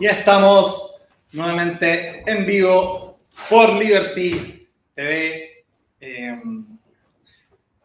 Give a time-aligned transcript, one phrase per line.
[0.00, 0.96] Ya estamos
[1.32, 5.64] nuevamente en vivo por Liberty TV.
[6.00, 6.40] Eh,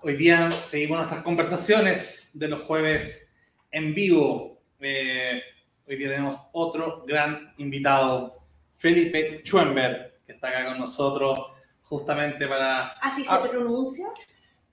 [0.01, 3.35] hoy día seguimos nuestras conversaciones de los jueves
[3.71, 4.59] en vivo.
[4.79, 5.41] Eh,
[5.87, 8.39] hoy día tenemos otro gran invitado,
[8.77, 11.39] Felipe Schwember, que está acá con nosotros
[11.83, 12.89] justamente para...
[13.01, 13.41] ¿Así se Ah.
[13.49, 14.07] pronuncia?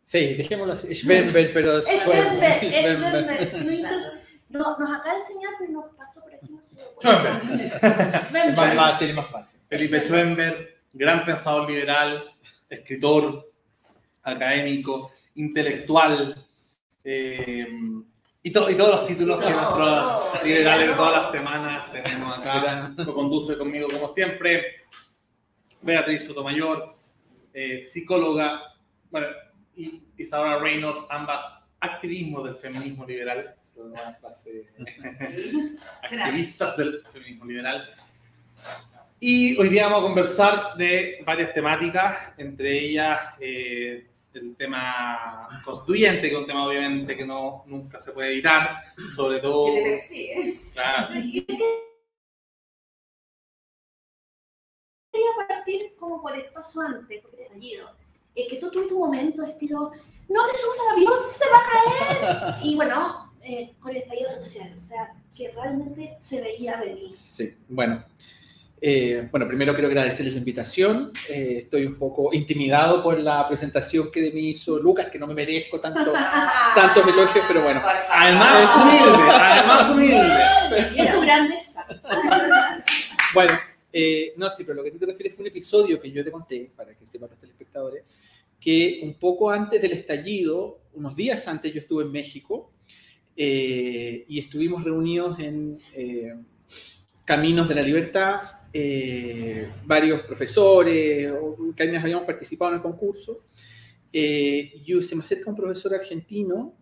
[0.02, 0.94] Sí, dejémoslo así.
[0.94, 3.48] Schwember, pero Es Schwember, Schwember, es Schwember.
[3.48, 4.23] Schwember.
[4.48, 6.46] No no, nos acaba de enseñar, pero no pasó por aquí.
[6.50, 6.74] No se.
[8.50, 9.60] Es más fácil, es más fácil.
[9.68, 12.30] Felipe Schwember, gran pensador liberal,
[12.68, 13.50] escritor,
[14.22, 16.46] académico, intelectual,
[17.02, 17.66] eh,
[18.42, 22.92] y, to- y todos los títulos que nuestros liberales de todas las semanas tenemos acá.
[22.96, 24.84] Lo conduce conmigo como siempre.
[25.82, 26.96] Beatriz Sotomayor,
[27.52, 28.62] eh, psicóloga,
[29.10, 29.26] bueno,
[29.76, 31.42] y Isadora Reynolds, ambas
[31.84, 33.54] activismo del feminismo liberal.
[33.62, 34.66] Es una nueva frase.
[36.02, 37.88] Activistas del feminismo liberal.
[39.20, 46.28] Y hoy día vamos a conversar de varias temáticas, entre ellas eh, el tema constituyente,
[46.28, 48.82] que es un tema obviamente que no, nunca se puede evitar,
[49.14, 49.66] sobre todo...
[49.66, 50.54] Que le.
[50.72, 51.14] Claro,
[55.14, 57.90] quería partir como por el paso antes, porque te estallido.
[58.34, 59.92] Es que tú tuviste un momento estilo,
[60.28, 62.64] no te subas al avión, se va a caer.
[62.64, 67.12] Y bueno, eh, con el estallido social, o sea, que realmente se veía venir.
[67.12, 68.04] Sí, bueno.
[68.86, 71.10] Eh, bueno, primero quiero agradecerles la invitación.
[71.30, 75.26] Eh, estoy un poco intimidado por la presentación que de mí hizo Lucas, que no
[75.26, 76.12] me merezco tanto,
[76.74, 77.80] tantos elogios, pero bueno.
[78.10, 81.02] además humilde, además humilde.
[81.02, 81.86] Es su grandeza.
[83.32, 83.52] Bueno,
[83.96, 86.30] eh, no, sí, pero lo que tú te refieres fue un episodio que yo te
[86.30, 88.02] conté, para que sepan los telespectadores,
[88.60, 92.70] que un poco antes del estallido, unos días antes, yo estuve en México
[93.36, 96.34] eh, y estuvimos reunidos en eh,
[97.24, 98.40] Caminos de la Libertad,
[98.72, 101.32] eh, varios profesores
[101.76, 103.44] que habíamos participado en el concurso.
[104.12, 106.76] Y se me acerca un profesor argentino,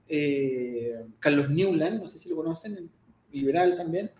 [1.18, 2.90] Carlos Newland, no sé si lo conocen,
[3.30, 4.10] liberal también,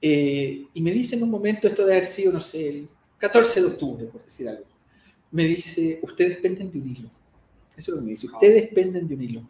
[0.00, 3.66] y me dice en un momento, esto de haber sido, no sé, el 14 de
[3.66, 4.64] octubre, por decir algo,
[5.30, 7.10] me dice, ustedes penden de un hilo.
[7.76, 9.48] Eso es lo que me dice, ustedes penden de un hilo.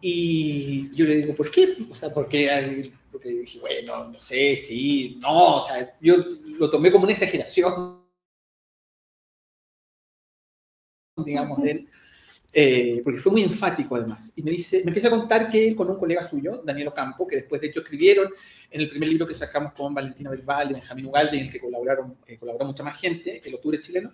[0.00, 1.76] Y yo le digo, ¿por qué?
[1.90, 6.16] O sea, porque, porque dije, bueno, no sé, sí, no, o sea, yo
[6.58, 8.02] lo tomé como una exageración,
[11.24, 11.88] digamos, de él.
[12.56, 14.32] Eh, porque fue muy enfático además.
[14.36, 17.26] Y me dice, me empieza a contar que él con un colega suyo, Daniel Ocampo,
[17.26, 18.30] que después de hecho escribieron
[18.70, 21.58] en el primer libro que sacamos con Valentina Verbal y Benjamín Ugalde, en el que
[21.58, 24.12] colaboraron, eh, colaboró mucha más gente, el Octubre Chileno,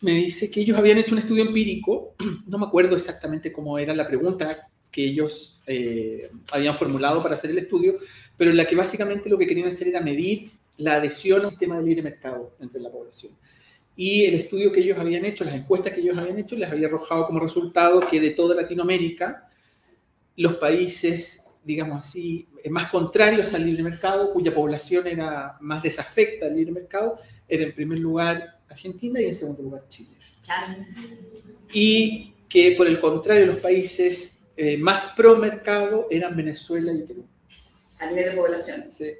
[0.00, 2.14] me dice que ellos habían hecho un estudio empírico,
[2.46, 7.50] no me acuerdo exactamente cómo era la pregunta que ellos eh, habían formulado para hacer
[7.50, 7.98] el estudio,
[8.36, 11.50] pero en la que básicamente lo que querían hacer era medir la adhesión a un
[11.50, 13.32] sistema de libre mercado entre la población.
[13.94, 16.86] Y el estudio que ellos habían hecho, las encuestas que ellos habían hecho, les había
[16.86, 19.48] arrojado como resultado que de toda Latinoamérica,
[20.36, 26.56] los países, digamos así, más contrarios al libre mercado, cuya población era más desafecta al
[26.56, 27.18] libre mercado,
[27.48, 30.10] era en primer lugar Argentina y en segundo lugar Chile.
[31.72, 37.26] Y que por el contrario, los países eh, más pro mercado eran Venezuela y Perú.
[37.98, 38.84] A nivel de población.
[38.90, 39.10] Sí.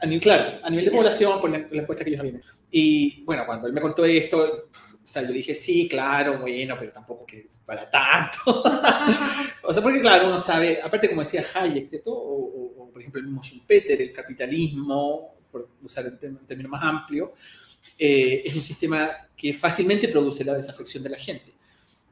[0.00, 2.42] A nivel, claro, a nivel de población, por la, la encuesta que ellos habían.
[2.70, 6.92] Y bueno, cuando él me contó esto, o sea, yo dije, sí, claro, bueno, pero
[6.92, 8.62] tampoco que es para tanto.
[9.62, 12.12] o sea, porque claro, uno sabe, aparte como decía Hayek, ¿cierto?
[12.12, 16.82] O, o- o, por ejemplo el mismo Schumpeter, el capitalismo, por usar el término más
[16.82, 17.34] amplio,
[17.96, 21.54] eh, es un sistema que fácilmente produce la desafección de la gente.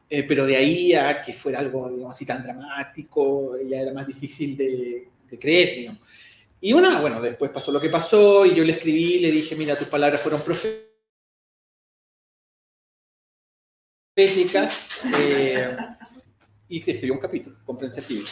[0.08, 4.06] Eh, pero de ahí a que fuera algo, digamos así, tan dramático, ya era más
[4.06, 6.00] difícil de, de creer, digamos.
[6.60, 9.76] Y una, bueno, después pasó lo que pasó y yo le escribí, le dije, mira,
[9.76, 10.40] tus palabras fueron
[14.14, 14.86] proféticas.
[15.18, 15.76] eh,
[16.68, 17.54] y que escribió un capítulo
[17.90, 18.24] civil.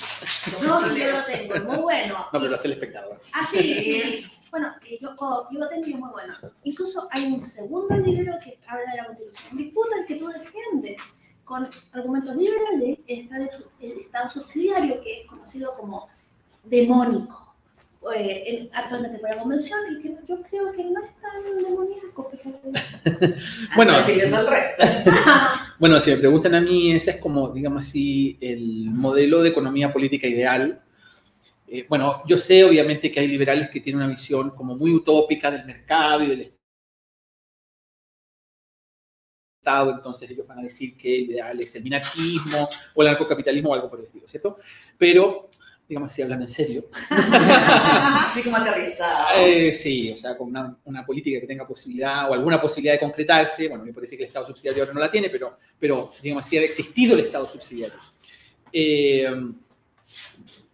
[0.63, 2.27] No, sí, yo lo tengo, muy bueno.
[2.33, 3.21] No, pero los telespectadores.
[3.33, 4.27] Ah, sí, sí.
[4.51, 6.35] Bueno, eh, yo, oh, yo es muy bueno.
[6.65, 9.59] Incluso hay un segundo libro que habla de la Constitución.
[9.59, 10.97] Disputa el que tú defiendes
[11.45, 16.09] con argumentos liberales está el Estado subsidiario, que es conocido como
[16.65, 17.47] demónico.
[18.17, 22.31] eh, en- actualmente por la convención y que yo creo que no es tan demoníaco.
[23.77, 24.85] Bueno, Así es el resto.
[25.79, 29.93] Bueno, si me preguntan a mí, ese es como, digamos así, el modelo de economía
[29.93, 30.81] política ideal.
[31.73, 35.53] Eh, bueno, yo sé obviamente que hay liberales que tienen una visión como muy utópica
[35.53, 36.53] del mercado y del
[39.61, 43.71] Estado, entonces ellos van a decir que el ideal es el minarquismo o el anarcocapitalismo
[43.71, 44.57] o algo por el estilo, ¿cierto?
[44.99, 45.49] Pero
[45.89, 46.89] digamos así, hablando en serio.
[47.11, 49.27] Así como aterrizado.
[49.37, 53.01] Eh, sí, o sea, con una, una, política que tenga posibilidad o alguna posibilidad de
[53.01, 53.69] concretarse.
[53.69, 56.57] Bueno, me parece que el Estado subsidiario ahora no la tiene, pero, pero digamos así,
[56.59, 57.99] ha existido el Estado subsidiario.
[58.73, 59.53] Eh,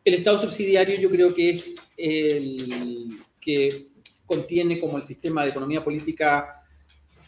[0.06, 3.08] el Estado subsidiario yo creo que es el
[3.40, 3.88] que
[4.24, 6.62] contiene como el sistema de economía política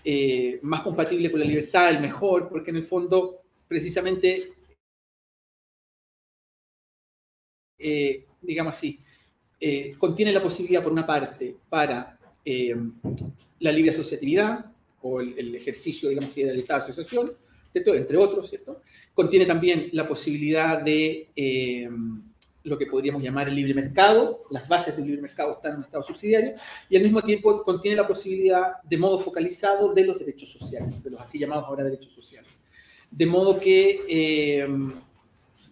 [0.05, 4.53] eh, más compatible con la libertad, el mejor, porque en el fondo, precisamente,
[7.81, 9.01] eh, digamos así,
[9.61, 12.17] eh, contiene la posibilidad, por una parte, para
[13.59, 14.73] la libre asociatividad
[15.03, 17.33] o el, ejercicio, digamos así, de la libertad de asociación,
[17.75, 18.83] entre otros, ¿cierto?
[19.13, 21.29] Contiene también la posibilidad de
[22.65, 25.85] lo que podríamos llamar el libre mercado, las bases del libre mercado están en un
[25.85, 26.55] Estado subsidiario,
[26.89, 31.11] y al mismo tiempo contiene la posibilidad de modo focalizado de los derechos sociales, de
[31.11, 32.51] los así llamados ahora derechos sociales.
[33.11, 34.69] De modo que, eh,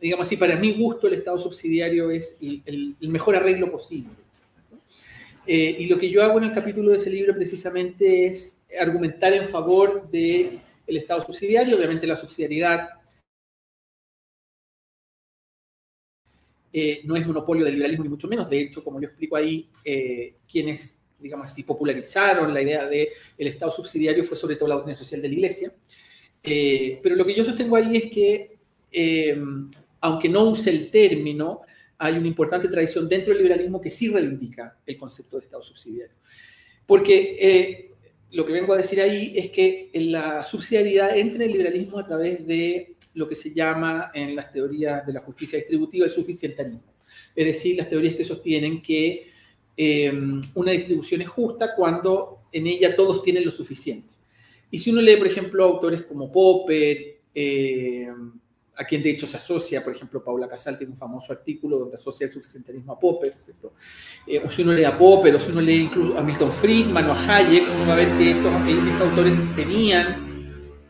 [0.01, 4.11] digamos así, para mi gusto el Estado subsidiario es el, mejor arreglo posible.
[5.47, 9.33] Eh, y lo que yo hago en el capítulo de ese libro precisamente es argumentar
[9.33, 12.89] en favor del el Estado subsidiario, obviamente la subsidiariedad
[16.79, 18.51] Eh, no es monopolio del liberalismo ni mucho menos.
[18.51, 23.09] De hecho, como yo explico ahí, eh, quienes, digamos así, popularizaron la idea del
[23.39, 25.73] el Estado subsidiario fue sobre todo la doctrina social de la Iglesia.
[26.43, 28.59] Eh, pero lo que yo sostengo ahí es que,
[30.03, 31.63] aunque no use el término,
[31.97, 36.17] hay una importante tradición dentro del liberalismo que sí reivindica el concepto de Estado subsidiario.
[36.85, 37.95] Porque
[38.33, 42.07] lo que vengo a decir ahí es que la subsidiariedad entra en el liberalismo a
[42.07, 46.83] través de lo que se llama en las teorías de la justicia distributiva el suficientarismo.
[47.35, 49.33] Es decir, las teorías que sostienen que
[49.77, 54.15] em, una distribución es justa cuando en ella todos tienen lo suficiente.
[54.71, 58.33] Y si uno lee, por ejemplo, autores como Popper, em,
[58.77, 61.95] a quien de hecho se asocia, por ejemplo, Paula Casal tiene un famoso artículo donde
[61.95, 63.35] asocia el suficientarismo a Popper,
[64.27, 67.07] eh, o si uno lee a Popper, o si uno lee incluso a Milton Friedman
[67.07, 70.36] o a Hayek, uno va a ver que estos, estos autores tenían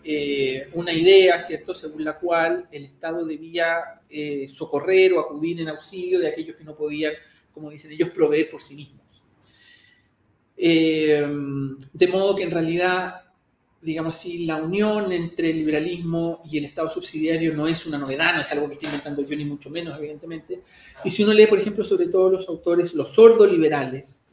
[0.09, 5.69] eh, una idea, ¿cierto?, según la cual el Estado debía eh, socorrer o acudir en
[5.69, 7.13] auxilio de aquellos que no podían,
[7.53, 9.05] como dicen ellos, proveer por sí mismos.
[10.57, 11.27] Eh,
[11.93, 13.23] de modo que en realidad,
[13.83, 18.33] digamos así, la unión entre el liberalismo y el Estado subsidiario no es una novedad,
[18.33, 20.63] no es algo que esté inventando yo, ni mucho menos, evidentemente.
[21.03, 24.25] Y si uno lee, por ejemplo, sobre todo los autores, los sordo-liberales,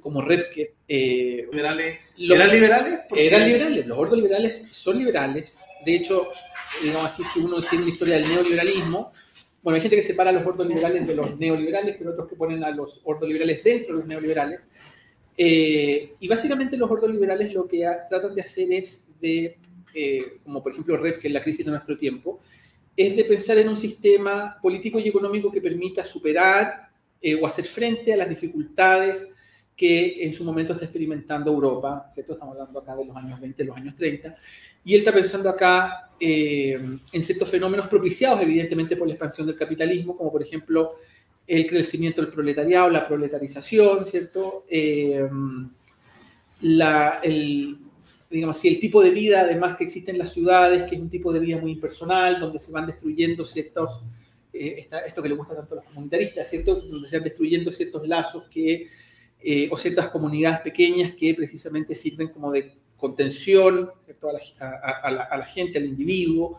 [0.00, 0.74] como Repke.
[0.86, 1.98] Eh, ¿Liberales?
[2.18, 3.00] ¿Eran liberales?
[3.14, 5.60] Eran liberales, los gordos liberales son liberales.
[5.84, 6.28] De hecho,
[6.82, 9.12] digamos así, si uno sigue una historia del neoliberalismo,
[9.62, 12.36] bueno, hay gente que separa a los gordos liberales de los neoliberales, pero otros que
[12.36, 14.60] ponen a los gordos liberales dentro de los neoliberales.
[15.36, 19.56] Eh, y básicamente los gordos liberales lo que tratan de hacer es de,
[19.94, 22.40] eh, como por ejemplo Repke en la crisis de nuestro tiempo,
[22.96, 26.88] es de pensar en un sistema político y económico que permita superar
[27.40, 29.34] o hacer frente a las dificultades
[29.78, 32.32] que en su momento está experimentando Europa, ¿cierto?
[32.32, 34.34] Estamos hablando acá de los años 20, los años 30,
[34.84, 36.76] y él está pensando acá eh,
[37.12, 40.94] en ciertos fenómenos propiciados evidentemente por la expansión del capitalismo, como por ejemplo
[41.46, 44.64] el crecimiento del proletariado, la proletarización, ¿cierto?
[44.68, 45.28] Eh,
[46.62, 47.78] la, el,
[48.28, 51.08] digamos así, el tipo de vida además que existe en las ciudades, que es un
[51.08, 54.02] tipo de vida muy impersonal, donde se van destruyendo ciertos,
[54.52, 56.80] eh, esto que le gusta tanto a los comunitaristas, ¿cierto?
[56.80, 58.88] Donde se van destruyendo ciertos lazos que
[59.40, 63.88] eh, o ciertas comunidades pequeñas que precisamente sirven como de contención
[64.20, 66.58] a, la, gente, al individuo.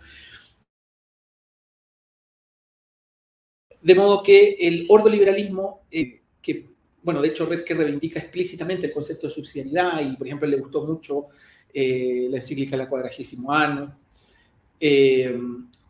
[3.81, 6.69] De modo que el ordoliberalismo, eh, que,
[7.03, 10.86] bueno, de hecho que reivindica explícitamente el concepto de subsidiariedad y, por ejemplo, le gustó
[10.86, 11.27] mucho
[11.74, 14.00] eh, la encíclica La Cuadragésimo Ano.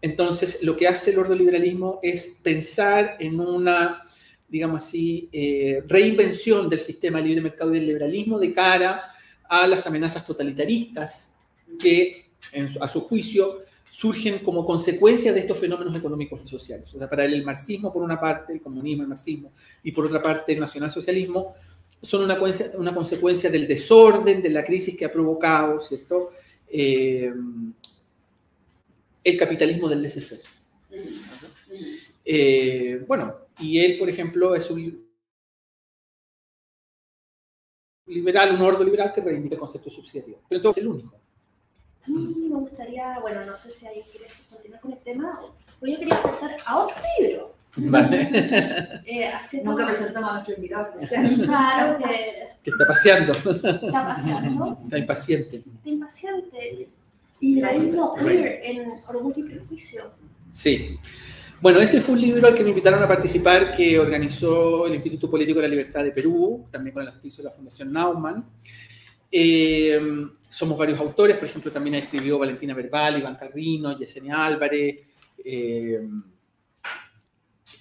[0.02, 4.04] entonces, lo que hace el ordoliberalismo es pensar en una
[4.50, 9.04] digamos así, eh, reinvención del sistema de libre mercado y del liberalismo de cara
[9.48, 11.40] a las amenazas totalitaristas
[11.80, 12.30] que,
[12.80, 16.94] a su juicio, surgen como consecuencia de estos fenómenos económicos y sociales.
[16.94, 19.52] O sea, para él el marxismo por una parte, el comunismo, el marxismo,
[19.84, 21.56] y por otra parte el nacionalsocialismo,
[22.02, 22.40] son una,
[22.78, 26.32] una consecuencia del desorden, de la crisis que ha provocado, ¿cierto?
[26.72, 27.34] Eh,
[29.24, 30.42] el capitalismo del laissez-faire.
[32.24, 35.10] Eh, bueno, y él, por ejemplo, es un
[38.06, 40.40] liberal, un ordo liberal que reivindica el concepto subsidiario.
[40.48, 41.16] Pero entonces es el único.
[42.04, 45.40] A mí me gustaría, bueno, no sé si ahí quieres continuar con el tema,
[45.80, 47.56] o yo quería saltar a otro libro.
[47.76, 48.30] Vale.
[49.06, 49.32] eh,
[49.64, 50.94] Nunca presentamos a nuestro invitado
[51.46, 52.50] Claro que...
[52.64, 53.32] Que está paseando.
[53.32, 54.80] Está paseando.
[54.84, 55.58] Está impaciente.
[55.58, 56.90] Está impaciente.
[57.40, 60.12] Y la hizo queer en Orgullo y Prejuicio.
[60.52, 61.00] Sí.
[61.62, 65.30] Bueno, ese fue un libro al que me invitaron a participar que organizó el Instituto
[65.30, 68.46] Político de la Libertad de Perú, también con el auspicio de la Fundación Naumann.
[69.32, 70.00] Eh,
[70.50, 75.00] somos varios autores, por ejemplo, también escribió Valentina Verbal, Iván Carrino, Yesenia Álvarez,
[75.44, 76.00] eh,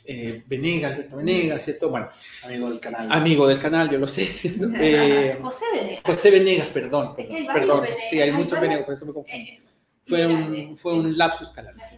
[0.04, 1.90] eh, Venegas, Alberto Venegas, ¿cierto?
[1.90, 2.08] Bueno,
[2.44, 3.12] Amigo del canal.
[3.12, 4.68] amigo del canal, yo lo sé, ¿cierto?
[4.80, 6.02] Eh, José Venegas.
[6.04, 7.14] José Venegas, perdón.
[7.16, 7.80] Es que hay perdón, varios perdón.
[7.82, 9.50] Venegas, Sí, hay hay muchos Venegas, por eso me confundo.
[10.04, 11.96] Fue un, fue un lapsus de sí.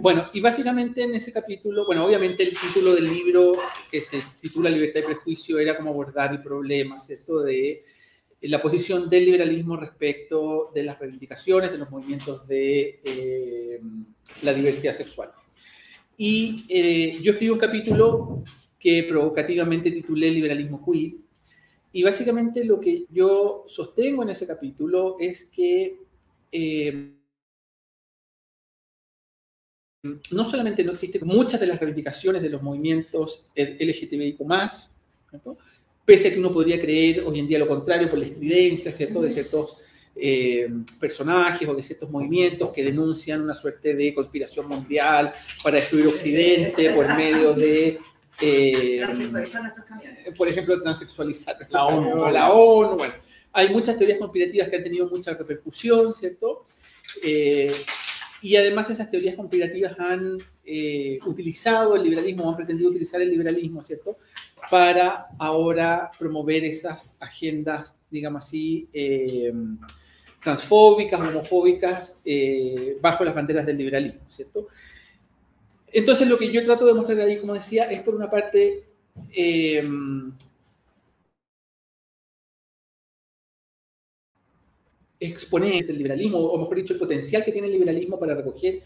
[0.00, 3.52] Bueno, y básicamente en ese capítulo, bueno, obviamente el título del libro
[3.90, 7.84] que se titula Libertad y Prejuicio era como abordar el problema, ¿cierto?, de
[8.42, 13.80] la posición del liberalismo respecto de las reivindicaciones, de los movimientos de eh,
[14.42, 15.30] la diversidad sexual.
[16.16, 18.44] Y eh, yo escribí un capítulo
[18.78, 21.14] que provocativamente titulé Liberalismo Queer,
[21.92, 26.00] y básicamente lo que yo sostengo en ese capítulo es que
[26.50, 27.12] eh,
[30.30, 34.38] no solamente no existen muchas de las reivindicaciones de los movimientos LGTBIQ+,
[35.30, 35.58] ¿cierto?
[36.04, 39.22] pese a que uno podría creer hoy en día lo contrario por la estridencia, ¿cierto?,
[39.22, 39.78] de ciertos
[40.16, 40.68] eh,
[41.00, 45.32] personajes o de ciertos movimientos que denuncian una suerte de conspiración mundial
[45.62, 47.98] para destruir Occidente por medio de...
[48.40, 50.36] eh, Transexualizar nuestros camiones.
[50.36, 52.30] por ejemplo, transexualizar La ONU.
[52.30, 53.14] la ONU, bueno,
[53.52, 56.66] hay muchas teorías conspirativas que han tenido mucha repercusión, ¿cierto?
[57.22, 57.72] Eh,
[58.44, 60.36] y además esas teorías conspirativas han
[60.66, 64.18] eh, utilizado el liberalismo, han pretendido utilizar el liberalismo, ¿cierto?
[64.70, 69.50] Para ahora promover esas agendas, digamos así, eh,
[70.42, 74.68] transfóbicas, homofóbicas, eh, bajo las banderas del liberalismo, ¿cierto?
[75.90, 78.84] Entonces lo que yo trato de mostrar ahí, como decía, es por una parte...
[85.30, 88.82] exponer el liberalismo, o mejor dicho, el potencial que tiene el liberalismo para recoger,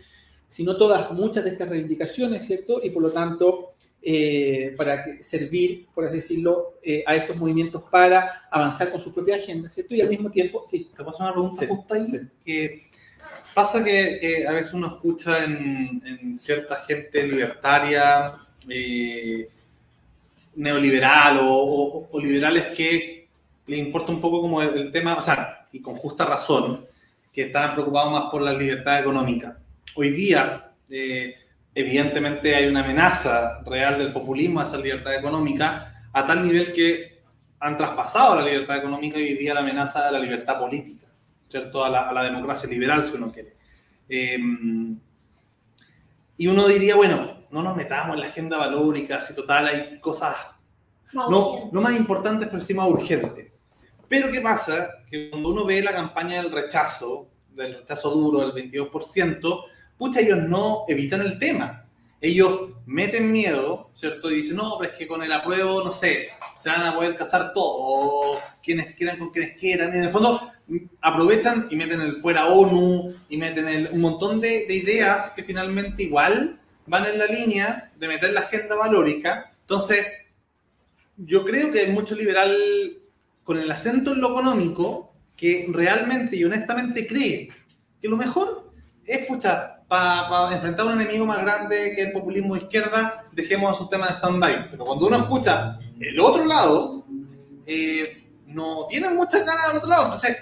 [0.49, 2.81] si no todas, muchas de estas reivindicaciones, ¿cierto?
[2.83, 8.49] Y por lo tanto, eh, para servir, por así decirlo, eh, a estos movimientos para
[8.51, 9.95] avanzar con su propia agenda, ¿cierto?
[9.95, 12.05] Y al mismo tiempo, sí, Te paso una pregunta justo ahí.
[12.07, 12.19] sí.
[12.45, 12.83] Que
[13.55, 18.37] pasa que, que a veces uno escucha en, en cierta gente libertaria,
[18.69, 19.49] eh,
[20.57, 23.29] neoliberal o, o- o liberales que
[23.67, 26.87] le importa un poco como el, el tema, o sea, y con justa razón,
[27.33, 29.59] que están preocupados más por la libertad económica.
[29.95, 31.35] Hoy día, eh,
[31.75, 37.23] evidentemente hay una amenaza real del populismo a esa libertad económica, a tal nivel que
[37.61, 41.07] han traspasado la libertad económica y hoy día la amenaza a la libertad política,
[41.49, 41.85] ¿cierto?
[41.85, 43.57] A la, a la democracia liberal, si uno quiere.
[44.09, 44.39] Eh,
[46.37, 50.37] y uno diría, bueno, no nos metamos en la agenda valórica, si total hay cosas
[51.13, 53.53] no, no más importantes, pero sí más urgentes.
[54.09, 54.91] Pero ¿qué pasa?
[55.11, 59.65] Que cuando uno ve la campaña del rechazo, del rechazo duro del 22%,
[59.99, 61.85] pucha, ellos no evitan el tema.
[62.21, 64.31] Ellos meten miedo, ¿cierto?
[64.31, 67.15] Y dicen, no, pero es que con el apruebo, no sé, se van a poder
[67.15, 69.95] casar todos, quienes quieran con quienes quieran.
[69.95, 70.51] Y en el fondo
[71.01, 75.45] aprovechan y meten el fuera ONU y meten el- un montón de, de ideas que
[75.45, 79.53] finalmente igual van en la línea de meter la agenda valórica.
[79.63, 80.05] Entonces,
[81.17, 82.98] yo creo que hay mucho liberal
[83.49, 87.49] con el acento en lo económico que realmente y honestamente cree
[87.99, 88.71] que lo mejor
[89.07, 93.75] es, pucha, para enfrentar a un enemigo más grande que el populismo de izquierda, dejemos
[93.75, 94.71] esos temas de stand-by.
[94.73, 97.07] Pero cuando uno escucha el otro lado,
[97.67, 100.05] eh, no tienen muchas ganas del otro lado.
[100.05, 100.37] Entonces,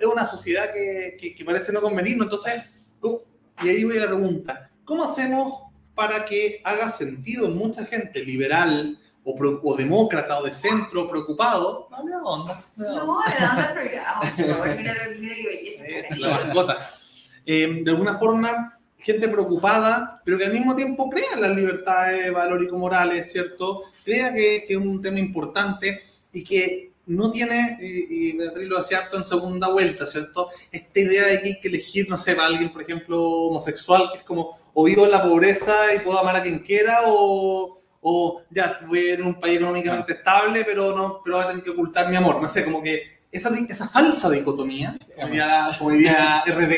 [0.00, 2.24] es una sociedad que, que- que parece no convenirnos.
[2.26, 2.64] Entonces,
[2.98, 3.20] ¿cómo-
[3.62, 5.62] y ahí voy a la pregunta, ¿cómo hacemos
[5.94, 8.98] para que haga sentido en mucha gente liberal
[9.34, 11.88] o, o demócrata o de centro preocupado?
[11.90, 12.64] No, da onda.
[12.76, 13.04] da onda.
[13.04, 15.84] No, le damos el programa, por favor, mira, mira qué belleza.
[15.84, 16.46] Es esa la carita.
[16.46, 16.90] mascota.
[17.46, 22.32] Eh, de alguna forma, gente preocupada, pero que al mismo tiempo crea en las libertades
[22.32, 23.84] valórico-morales, ¿cierto?
[24.04, 28.78] Crea que, que es un tema importante y que no tiene, y, y Beatriz lo
[28.78, 30.50] decía harto en segunda vuelta, ¿cierto?
[30.70, 34.18] Esta idea de que hay que elegir, no sé, para alguien, por ejemplo, homosexual, que
[34.18, 38.42] es como, o vivo en la pobreza y puedo amar a quien quiera, o, o
[38.50, 41.62] ya, voy a ir en un país económicamente estable, pero, no, pero voy a tener
[41.62, 42.40] que ocultar mi amor.
[42.40, 46.72] No sé, como que esa, esa falsa dicotomía, como diría, como diría RD,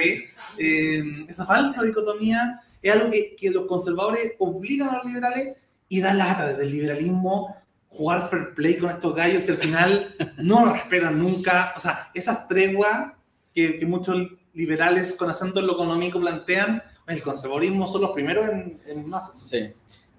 [0.59, 5.57] eh, esa falsa dicotomía es algo que, que los conservadores obligan a los liberales
[5.88, 7.57] y da lata desde el liberalismo
[7.88, 12.49] jugar fair play con estos gallos y al final no respetan nunca, o sea, esas
[12.49, 13.12] treguas
[13.55, 18.49] que, que muchos liberales con acento en lo económico plantean, el conservadurismo son los primeros
[18.49, 19.73] en, en Sí.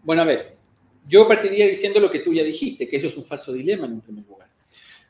[0.04, 0.58] Bueno, a ver,
[1.08, 3.94] yo partiría diciendo lo que tú ya dijiste, que eso es un falso dilema en
[3.94, 4.50] un primer lugar.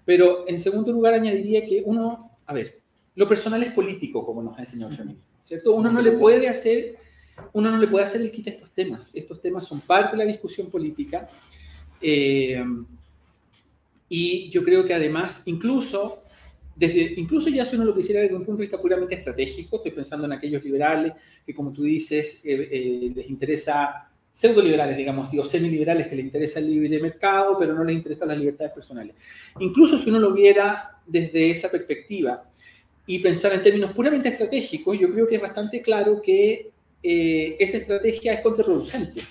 [0.06, 2.80] Pero en segundo lugar añadiría que uno, a ver,
[3.16, 5.74] lo personal es político, como nos ha enseñado el ¿cierto?
[5.74, 6.98] Uno no le puede hacer
[7.54, 9.12] uno no le puede hacer el quite a estos temas.
[9.14, 11.28] Estos temas son parte de la discusión política.
[12.02, 12.64] Eh,
[14.10, 16.24] y yo creo que además, incluso,
[16.76, 19.92] desde, incluso ya si uno lo quisiera desde un punto de vista puramente estratégico, estoy
[19.92, 21.14] pensando en aquellos liberales
[21.46, 26.60] que, como tú dices, eh, eh, les interesa pseudo-liberales, digamos, o semi-liberales que les interesa
[26.60, 29.16] el libre mercado, pero no les interesan las libertades personales.
[29.60, 32.50] Incluso si uno lo viera desde esa perspectiva
[33.06, 36.72] y pensar en términos puramente estratégicos, yo creo que es bastante claro que
[37.04, 39.22] eh, esa estrategia es contraproducente.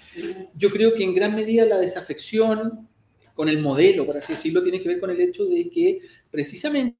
[0.54, 2.88] Yo creo que en gran medida la desafección
[3.34, 6.96] con el modelo, por así decirlo, tiene que ver con el hecho de que precisamente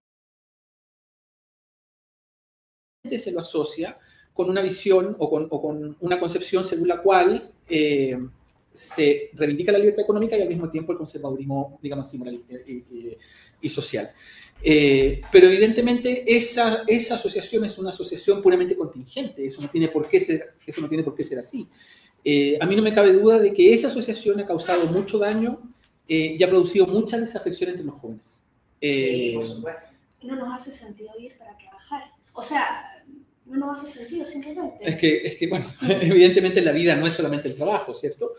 [3.16, 3.96] se lo asocia
[4.32, 8.18] con una visión o con, una concepción según la cual eh,
[8.74, 12.42] se reivindica la libertad económica y al mismo tiempo el conservadurismo, digamos así, moral
[13.60, 14.10] y, social.
[14.64, 20.08] Eh, pero evidentemente esa, esa asociación es una asociación puramente contingente, eso no tiene por
[20.08, 21.68] qué ser, eso no tiene por qué ser así.
[22.24, 25.60] Eh, a mí no me cabe duda de que esa asociación ha causado mucho daño
[26.06, 28.44] y ha producido mucha desafección entre los jóvenes.
[28.80, 29.92] sí, por supuesto.
[30.22, 32.04] No nos hace sentido ir para trabajar.
[32.34, 32.91] O sea,
[33.52, 34.76] no hace sentido simplemente.
[34.80, 38.32] Es que, es que, bueno, evidentemente la vida no es solamente el trabajo, ¿cierto?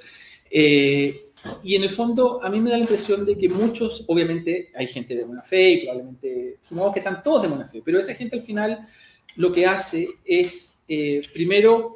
[0.49, 1.29] Eh,
[1.63, 4.87] y en el fondo, a mí me da la impresión de que muchos, obviamente, hay
[4.87, 8.13] gente de buena fe y probablemente, supongamos que están todos de buena fe, pero esa
[8.13, 8.87] gente al final
[9.35, 11.93] lo que hace es, eh, primero,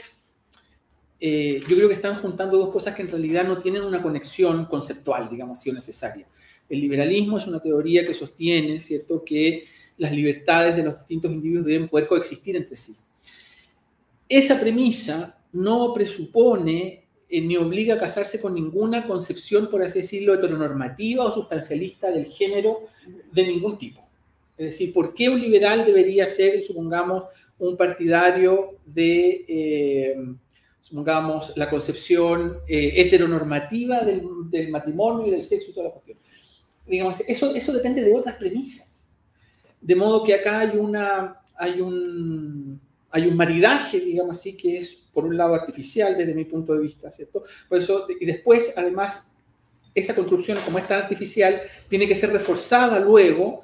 [1.20, 4.66] eh, yo creo que están juntando dos cosas que en realidad no tienen una conexión
[4.66, 6.28] conceptual, digamos así, necesaria.
[6.68, 9.66] El liberalismo es una teoría que sostiene, ¿cierto?, que
[9.98, 12.96] las libertades de los distintos individuos deben poder coexistir entre sí.
[14.30, 20.34] Esa premisa no presupone eh, ni obliga a casarse con ninguna concepción, por así decirlo,
[20.34, 22.88] heteronormativa o sustancialista del género
[23.32, 24.08] de ningún tipo.
[24.58, 27.26] Es decir, ¿por qué un liberal debería ser, supongamos,
[27.60, 30.16] un partidario de, eh,
[30.82, 36.18] supongamos, la concepción eh, heteronormativa del, matrimonio y del sexo y toda la cuestión?
[36.86, 39.12] Digamos, eso, eso depende de otras premisas.
[39.82, 42.80] De modo que acá hay, una, hay un,
[43.12, 46.82] hay un maridaje, digamos así, que es por un lado artificial desde mi punto de
[46.82, 47.44] vista, ¿cierto?
[47.68, 49.38] Por eso, y después, además,
[49.96, 53.64] esa construcción, como es tan artificial, tiene que ser reforzada luego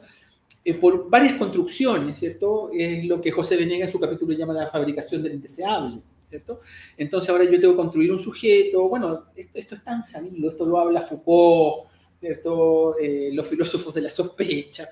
[0.65, 2.71] eh, por varias construcciones, ¿cierto?
[2.73, 6.61] Es lo que José Venegas en su capítulo llama la fabricación del indeseable, ¿cierto?
[6.97, 10.79] Entonces ahora yo tengo que construir un sujeto, bueno, esto, es tan sabido, esto lo
[10.79, 12.97] habla Foucault, ¿cierto?
[12.97, 14.87] Eh, los filósofos de la sospecha.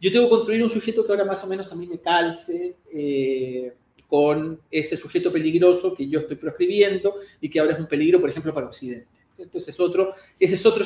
[0.00, 2.76] Yo tengo que construir un sujeto que ahora más o menos a mí me calce,
[2.92, 3.72] eh,
[4.06, 8.30] con ese sujeto peligroso que yo estoy proscribiendo y que ahora es un peligro, por
[8.30, 9.08] ejemplo, para Occidente.
[9.38, 10.84] Entonces, es otro, ese es otro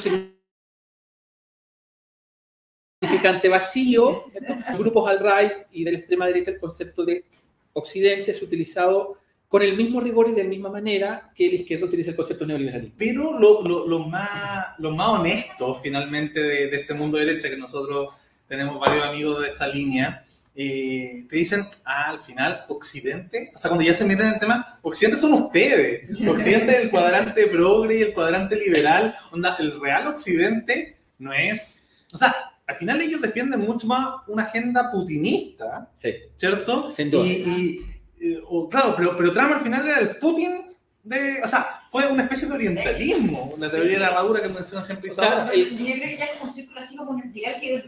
[3.00, 4.24] significante vacío.
[4.34, 7.24] En grupos al right y de la extrema derecha, el concepto de
[7.72, 11.86] Occidente es utilizado con el mismo rigor y de la misma manera que el izquierdo
[11.86, 12.94] utiliza el concepto neoliberalismo.
[12.96, 17.56] Pero lo, lo, lo más, lo más honesto, finalmente, de, de, ese mundo derecha, que
[17.56, 18.14] nosotros
[18.46, 20.24] tenemos varios amigos de esa línea,
[20.62, 24.38] eh, te dicen, ah, al final, Occidente, o sea, cuando ya se meten en el
[24.38, 26.10] tema, Occidente son ustedes.
[26.28, 29.14] Occidente es el cuadrante progre y el cuadrante liberal.
[29.32, 32.04] Onda, el real Occidente no es.
[32.12, 32.34] O sea,
[32.66, 36.14] al final ellos defienden mucho más una agenda putinista, sí.
[36.36, 36.92] ¿cierto?
[36.92, 37.26] Sin duda.
[37.26, 37.82] Y,
[38.70, 41.40] claro, pero, pero Trump al final era el Putin de.
[41.42, 45.10] O sea, fue una especie de orientalismo, una teoría de la herradura que menciona siempre
[45.10, 47.84] o sea, el, Yo creo que ya es como un círculo así como un que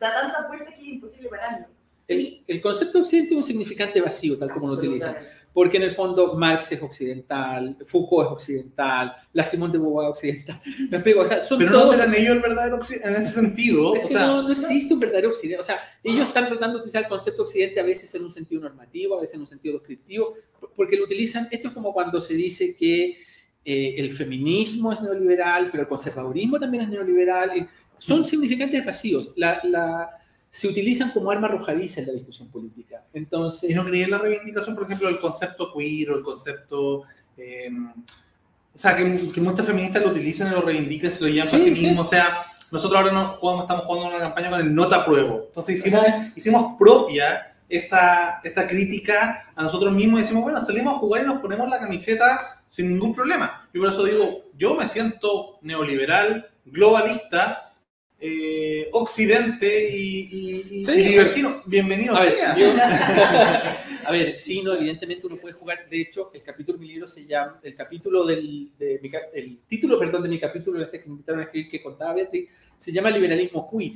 [0.00, 1.81] da tanta vuelta que es imposible pararlo.
[2.08, 5.16] El, concepto occidente es un significante vacío, tal como lo utilizan.
[5.52, 10.10] Porque en el fondo Marx es occidental, Foucault es occidental, la Simón de Beauvoir es
[10.16, 10.62] occidental.
[10.90, 11.20] ¿Me explico?
[11.20, 13.94] O sea, son Pero no serán ellos el verdadero occidente en ese sentido.
[13.94, 15.60] Es que no, existe un verdadero occidente.
[15.60, 18.62] O sea, ellos están tratando de utilizar el concepto occidente a veces en un sentido
[18.62, 20.34] normativo, a veces en un sentido descriptivo,
[20.74, 21.48] porque lo utilizan.
[21.50, 23.18] Esto es como cuando se dice que
[23.62, 27.68] eh, el feminismo es neoliberal, pero el conservadurismo también es neoliberal.
[27.98, 29.32] Son significantes vacíos.
[29.36, 30.21] la, la
[30.52, 33.02] se utilizan como arma arrojadiza en la discusión política.
[33.14, 37.04] Entonces, ¿Y no creí en la reivindicación, por ejemplo, del concepto queer o el concepto...
[37.38, 37.90] Em,
[38.74, 41.58] o sea, que, que, muchas feministas lo utilizan y lo reivindican, se lo llaman a
[41.58, 42.06] sí mismos.
[42.06, 45.44] O sea, nosotros ahora nos jugamos, estamos jugando una campaña con el nota pruebo.
[45.48, 46.04] Entonces hicimos,
[46.36, 51.26] hicimos propia esa, esa crítica a nosotros mismos y decimos, bueno, salimos a jugar y
[51.26, 53.68] nos ponemos la camiseta sin ningún problema.
[53.72, 57.71] Y por eso digo, yo me siento neoliberal, globalista,
[58.24, 61.60] eh, Occidente y, divertido.
[61.66, 62.54] Bienvenido a sea.
[62.54, 62.78] Ver,
[64.06, 65.88] a ver, sí, no, evidentemente uno puede jugar.
[65.90, 69.00] De hecho, el capítulo de mi libro se llama, el capítulo del, de
[69.34, 72.48] el título, perdón, de mi capítulo, ese que me invitaron a escribir que contaba Beatriz,
[72.78, 73.94] se llama Liberalismo Queer.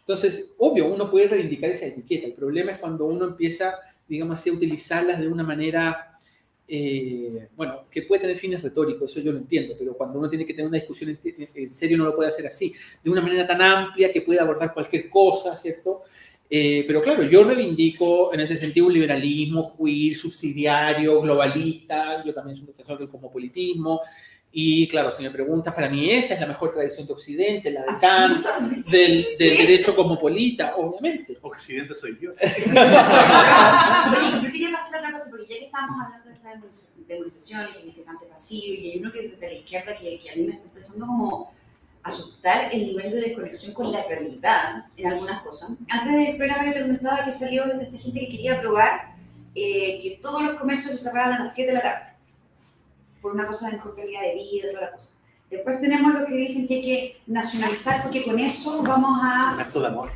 [0.00, 2.26] Entonces, obvio, uno puede reivindicar esa etiqueta.
[2.26, 6.11] El problema es cuando uno empieza, digamos así, a utilizarlas de una manera
[6.68, 10.46] eh, bueno, que puede tener fines retóricos, eso yo lo entiendo, pero cuando uno tiene
[10.46, 12.72] que tener una discusión en, en serio no lo puede hacer así,
[13.02, 16.02] de una manera tan amplia que puede abordar cualquier cosa, ¿cierto?
[16.54, 22.56] Eh, pero claro, yo reivindico en ese sentido un liberalismo queer, subsidiario, globalista, yo también
[22.58, 24.02] soy un defensor del cosmopolitismo,
[24.54, 27.80] y claro, si me preguntas, para mí esa es la mejor tradición de Occidente, la
[27.80, 28.46] de Kant,
[28.90, 31.38] del, del derecho cosmopolita, obviamente.
[31.40, 32.32] Occidente soy yo.
[32.40, 32.46] Oye,
[34.42, 36.50] yo quería pasar otra cosa, porque ya que estábamos hablando de esta
[37.08, 40.42] demonización y significante pasivo, y hay uno que desde la izquierda que, que a mí
[40.42, 41.54] me está empezando como
[42.02, 45.70] a asustar el nivel de desconexión con la realidad en algunas cosas.
[45.88, 49.14] Antes del programa yo te comentaba que salió de esta gente que quería aprobar
[49.54, 52.11] eh, que todos los comercios se cerraran a las 7 de la tarde,
[53.22, 55.14] por una cosa de mejor calidad de vida, toda la cosa.
[55.50, 59.60] Después tenemos los que dicen que hay que nacionalizar porque con eso vamos Un a
[59.60, 60.10] acto de amor.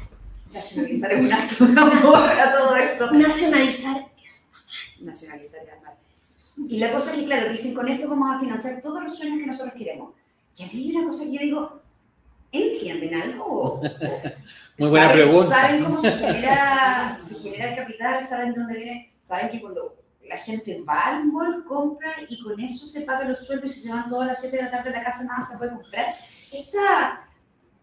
[0.52, 3.10] nacionalizar es un acto de amor a todo esto.
[3.12, 4.46] Nacionalizar es
[5.00, 6.00] nacionalizar la marca.
[6.68, 9.38] Y la cosa es que, claro, dicen con esto vamos a financiar todos los sueños
[9.40, 10.14] que nosotros queremos.
[10.56, 11.80] Y a mí hay una cosa que yo digo,
[12.50, 13.44] ¿entienden algo?
[13.44, 13.82] ¿O- o
[14.78, 15.50] Muy buena saben- pregunta.
[15.50, 18.22] ¿Saben cómo se genera, se genera el capital?
[18.22, 19.12] ¿Saben de dónde viene?
[19.20, 19.94] ¿Saben que cuando
[20.28, 23.92] la gente va al mall, compra y con eso se paga los sueldos y se
[23.92, 26.14] van todas las 7 de la tarde de la casa nada se puede comprar?
[26.52, 27.26] Esta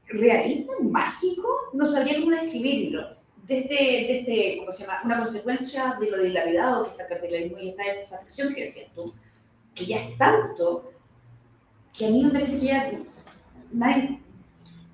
[0.07, 3.17] realismo mágico no sabría cómo describirlo.
[3.45, 5.01] De este, de este, ¿cómo se llama?
[5.03, 9.13] Una consecuencia de lo dilapidado que está el capitalismo y esta desafección que decías tú,
[9.75, 10.93] que ya es tanto
[11.97, 12.91] que a mí me parece que ya
[13.71, 14.22] nadie.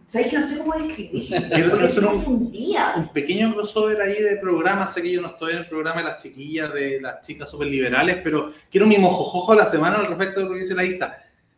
[0.09, 1.37] ¿Sabes que no sé cómo describirlo?
[1.53, 2.51] Quiero hacer un,
[2.95, 4.91] un pequeño crossover ahí de programas.
[4.91, 7.67] Sé que yo no estoy en el programa de las chiquillas, de las chicas súper
[7.67, 10.83] liberales, pero quiero mi mojojojo de la semana al respecto de lo que dice la
[10.83, 11.15] Isa.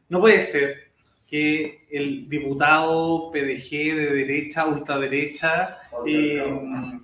[0.10, 0.92] No puede ser
[1.26, 6.44] que el diputado PDG de derecha, ultraderecha, eh,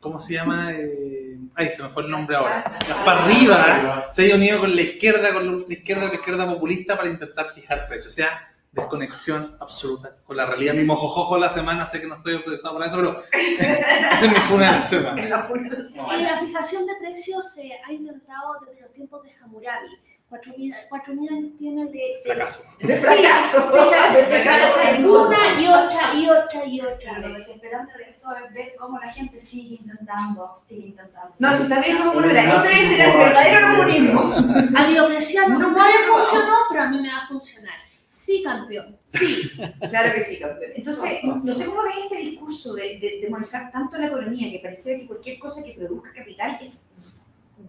[0.01, 0.73] ¿cómo se llama?
[0.73, 2.77] Eh, ay, se me fue el nombre ahora.
[3.05, 6.97] Para arriba, se haya unido con la izquierda, con la ultraizquierda, con la izquierda populista
[6.97, 8.11] para intentar fijar precios.
[8.11, 10.73] O sea, desconexión absoluta con la realidad.
[10.73, 14.37] Mi mojojojo la semana, sé que no estoy autorizado para eso, pero ese es mi
[14.39, 15.23] funeral de la semana.
[16.13, 19.87] En la Y fijación de precios se ha intentado desde los tiempos de Hammurabi.
[20.29, 21.91] 4.000 4.000 años tiene de...
[21.91, 22.59] de- Fracaso.
[22.79, 23.71] De fracaso.
[23.71, 25.23] de fracaso.
[25.23, 29.09] una y otra y otra y otra Lo desesperante de eso es ver cómo la
[29.13, 31.33] gente sigue intentando, sigue intentando.
[31.39, 32.43] No, si también no morirá.
[32.43, 34.33] Esto es el verdadero comunismo.
[34.77, 37.86] A Diocleciano No no le funcionó, pero a mí me va a funcionar.
[38.17, 38.97] Sí, campeón.
[39.05, 39.51] Sí.
[39.89, 40.71] Claro que sí, campeón.
[40.75, 44.99] Entonces, no sé cómo ves este discurso de, de demonizar tanto la economía, que parece
[45.01, 46.95] que cualquier cosa que produzca capital es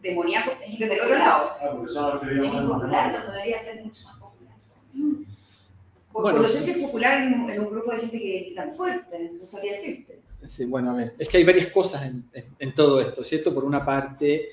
[0.02, 1.50] demoníaco desde el otro lado.
[1.61, 4.54] Ah, porque eso lo Es queríamos cuando debería ser mucho más popular.
[6.14, 6.38] O, Bueno.
[6.42, 8.74] no sé si es popular en, un- en un grupo de gente que es tan
[8.74, 10.20] fuerte, no sabría decirte.
[10.44, 13.52] Sí, bueno, a ver, es que hay varias cosas en, en- en todo esto, ¿cierto?
[13.54, 14.48] Por una parte,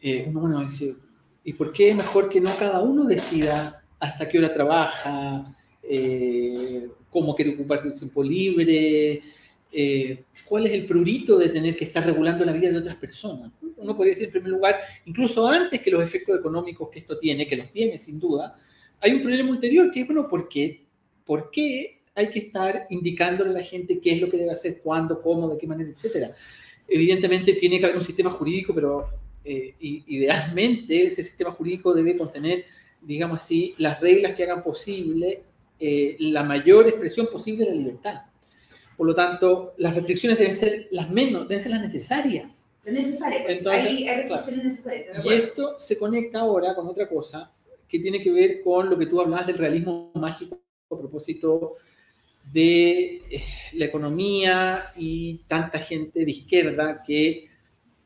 [0.00, 0.94] eh, uno bueno, dice,
[1.42, 6.88] ¿y por qué es mejor que no cada uno decida hasta qué hora trabaja, eh,
[7.10, 9.22] cómo quiere ocupar su tiempo libre,
[9.70, 13.52] eh, cuál es el prurito de tener que estar regulando la vida de otras personas?
[13.76, 17.46] Uno podría decir, en primer lugar, incluso antes que los efectos económicos que esto tiene,
[17.46, 18.58] que los tiene sin duda,
[19.00, 20.84] hay un problema ulterior que es, bueno, ¿por qué?
[21.24, 24.80] ¿Por qué hay que estar indicándole a la gente qué es lo que debe hacer,
[24.82, 26.34] cuándo, cómo, de qué manera, etcétera?
[26.88, 29.08] Evidentemente tiene que haber un sistema jurídico, pero
[29.44, 32.64] eh, idealmente ese sistema jurídico debe contener,
[33.08, 35.42] digamos así, las reglas que hagan posible
[35.80, 38.22] eh, la mayor expresión posible de la libertad.
[38.98, 42.70] Por lo tanto, las restricciones deben ser las menos, deben ser las necesarias.
[42.84, 43.48] Es necesario.
[43.48, 45.24] Entonces, hay, hay restricciones necesarias.
[45.24, 47.50] ¿de Y esto se conecta ahora con otra cosa
[47.88, 51.76] que tiene que ver con lo que tú hablabas del realismo mágico a propósito
[52.52, 57.48] de eh, la economía y tanta gente de izquierda que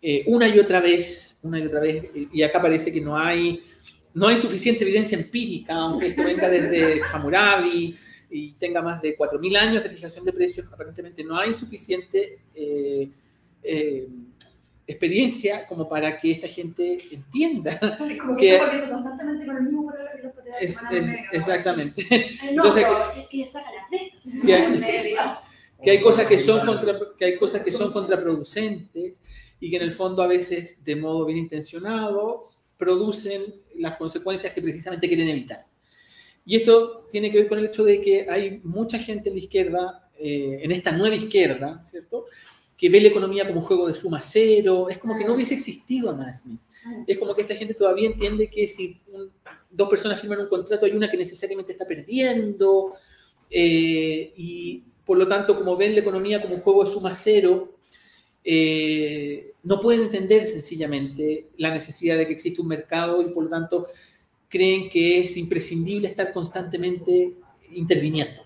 [0.00, 3.62] eh, una y otra vez, una y otra vez, y acá parece que no hay,
[4.14, 7.96] no hay suficiente evidencia empírica, aunque esto venga desde Hammurabi
[8.30, 13.08] y tenga más de 4.000 años de fijación de precios, aparentemente no hay suficiente eh,
[13.62, 14.08] eh,
[14.86, 17.72] experiencia como para que esta gente entienda.
[18.10, 20.98] Es como que- que está volviendo constantemente con el mismo color que los Es- semana
[20.98, 21.38] es- medio, ¿no?
[21.38, 22.06] exactamente.
[22.10, 23.28] Eh, No, Entonces, que.
[23.30, 25.18] Que- En serio.
[25.82, 29.20] que hay cosas que son contra, que hay cosas que son contraproducentes
[29.60, 33.42] y que en el fondo a veces de modo bien intencionado producen
[33.76, 35.66] las consecuencias que precisamente quieren evitar.
[36.44, 39.40] Y esto tiene que ver con el hecho de que hay mucha gente en la
[39.40, 42.26] izquierda, eh, en esta nueva izquierda, ¿cierto?
[42.76, 45.54] Que ve la economía como un juego de suma cero, es como que no hubiese
[45.54, 46.58] existido a Nasmi.
[47.06, 49.00] Es como que esta gente todavía entiende que si
[49.70, 52.94] dos personas firman un contrato hay una que necesariamente está perdiendo,
[53.48, 57.76] eh, y por lo tanto, como ven la economía como un juego de suma cero,
[58.44, 63.50] eh, no pueden entender sencillamente la necesidad de que existe un mercado y por lo
[63.50, 63.86] tanto
[64.48, 67.32] creen que es imprescindible estar constantemente
[67.72, 68.42] interviniendo.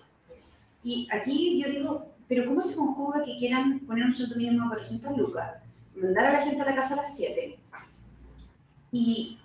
[0.83, 4.69] Y aquí yo digo, pero ¿cómo se conjuga que quieran poner un sueldo mínimo de
[4.69, 5.51] 400 lucas,
[5.95, 7.57] mandar a la gente a la casa a las 7
[8.91, 9.37] y...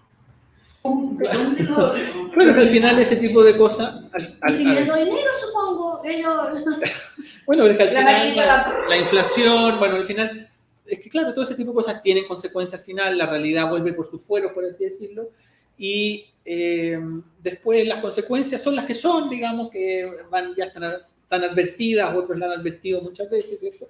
[0.85, 1.95] ¿dónde lo-
[2.35, 4.02] Bueno, que al final ese tipo de cosas...
[4.13, 6.03] al- al- al- Imprimiendo dinero, supongo.
[6.05, 6.65] Ellos.
[7.47, 10.49] bueno, es que al La final la, la inflación, bueno, al final...
[10.85, 13.93] Es que claro, todo ese tipo de cosas tienen consecuencias al final, la realidad vuelve
[13.93, 15.31] por sus fueros, por así decirlo,
[15.79, 16.99] y eh,
[17.41, 20.85] después las consecuencias son las que son, digamos, que van ya están,
[21.23, 23.89] están advertidas, otros las han advertido muchas veces, ¿cierto?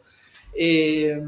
[0.55, 1.19] Eh,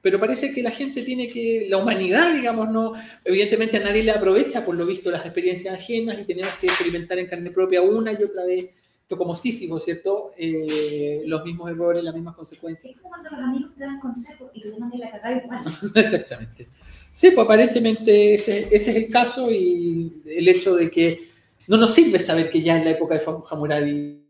[0.00, 4.12] pero parece que la gente tiene que, la humanidad, digamos, no, evidentemente a nadie le
[4.12, 8.12] aprovecha por lo visto las experiencias ajenas y tenemos que experimentar en carne propia una
[8.12, 8.70] y otra vez,
[9.02, 10.32] esto como Sísifo, ¿cierto?
[10.36, 12.94] Eh, los mismos errores, las mismas consecuencias.
[12.94, 15.64] Es como cuando los amigos te dan consejos y tú te mandas la cagada igual.
[15.94, 16.68] Exactamente.
[17.12, 21.28] Sí, pues aparentemente ese, ese es el caso y el hecho de que
[21.66, 24.24] no nos sirve saber que ya en la época de Hammurabi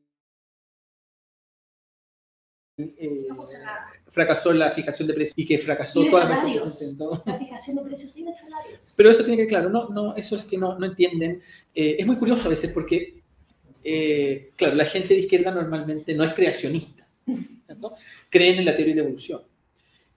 [2.79, 3.88] eh, No funcionaba.
[4.19, 7.23] Fracasó la fijación de precios y que fracasó Y de todas las salarios.
[7.25, 8.95] La fijación de precios sin salarios.
[8.97, 11.41] Pero eso tiene que claro, no, no, eso es que no, no entienden.
[11.75, 13.23] Eh, es muy curioso a veces porque,
[13.85, 17.07] eh, claro, la gente de izquierda normalmente no es creacionista,
[17.67, 17.93] ¿cierto?
[18.29, 19.43] creen en la teoría de la evolución.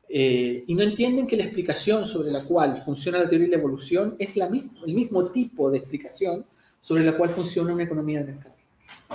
[0.09, 3.59] Eh, y no entienden que la explicación sobre la cual funciona la teoría de la
[3.61, 6.43] evolución es la mis- el mismo tipo de explicación
[6.81, 8.55] sobre la cual funciona una economía de mercado,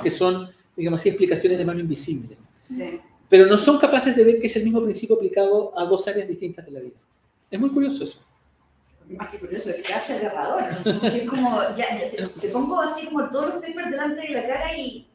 [0.02, 2.36] que son, digamos así, explicaciones de mano invisible.
[2.70, 3.00] Sí.
[3.28, 6.28] Pero no son capaces de ver que es el mismo principio aplicado a dos áreas
[6.28, 6.96] distintas de la vida.
[7.50, 8.20] Es muy curioso eso.
[9.08, 10.64] Más que curioso, es que hace aterrador.
[11.04, 14.46] Es como, ya, ya te, te pongo así como todos los papers delante de la
[14.46, 15.08] cara y.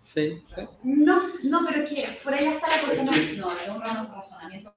[0.00, 0.62] Sí, sí.
[0.84, 3.02] No, no, pero es que por ahí está la cosa.
[3.02, 3.82] No, No, es un
[4.14, 4.72] razonamiento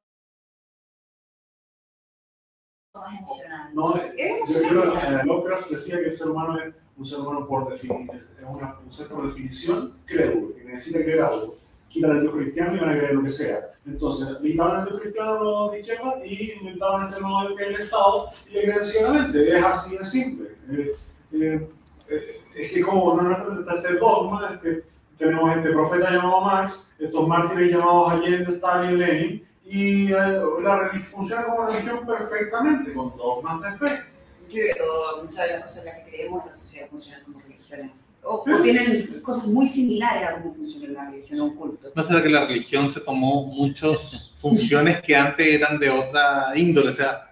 [2.95, 3.69] más emocional.
[3.73, 4.03] No, es
[4.49, 5.21] yo creo emocionante.
[5.21, 8.79] que Lovecraft decía que el ser humano es un ser humano por definición, es una-
[8.79, 11.55] un ser por definición crédulo, que necesita creer algo.
[11.91, 13.71] Quitan el Dios cristiano y van a creer lo que sea.
[13.85, 18.29] Entonces, limitaban el Dios cristiano los de izquierda y inventaban este nuevo que el Estado
[18.49, 19.57] y le creen ciegamente.
[19.57, 20.47] Es así de simple.
[20.69, 20.95] Eh,
[21.33, 21.69] eh,
[22.09, 24.83] eh, es que como no está este dogma, es que
[25.17, 31.03] tenemos este profeta llamado Marx, estos mártires llamados Allende, Stalin, Lenin, y eh, la religión
[31.03, 34.03] funciona como religión perfectamente, con dogmas de fe.
[34.51, 37.91] Pero muchas de las cosas en las que creemos la sociedad funcionan como religiones.
[38.23, 41.91] O, o tienen cosas muy similares a cómo funciona la religión o un culto.
[41.95, 46.89] ¿No será que la religión se tomó muchas funciones que antes eran de otra índole?
[46.89, 47.31] O sea,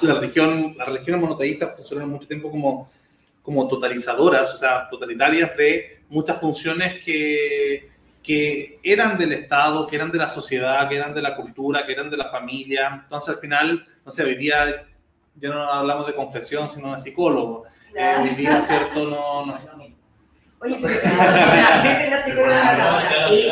[0.00, 2.88] la religión, las religiones monoteístas funcionaron mucho tiempo como,
[3.42, 7.90] como totalizadoras, o sea, totalitarias de muchas funciones que,
[8.22, 11.92] que eran del Estado, que eran de la sociedad, que eran de la cultura, que
[11.92, 13.00] eran de la familia.
[13.02, 14.86] Entonces, al final, no sé, hoy día
[15.34, 17.64] ya no hablamos de confesión, sino de psicólogo.
[17.96, 19.08] Eh, hoy día, ¿cierto?
[19.08, 19.54] No, no,
[20.60, 23.28] Oye, pero o sea, ves la.
[23.30, 23.48] Eh,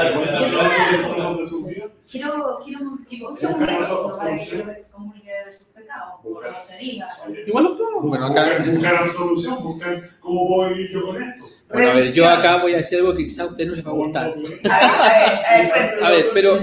[1.36, 1.84] yo su vida.
[2.10, 4.16] Quiero, quiero un, segundito.
[4.18, 7.08] Para que ellos comuniquen de sus pecados, no se diga.
[7.46, 8.00] Igual lo puedo.
[8.00, 11.44] Bueno, acá- Buscar, solución, buscar cómo puedo vivir yo con esto.
[11.72, 13.86] Bueno, a ver, yo acá voy a decir algo que quizá a ustedes no les
[13.86, 14.24] va a gustar.
[14.24, 16.08] A ver, a a.
[16.08, 16.58] A pero,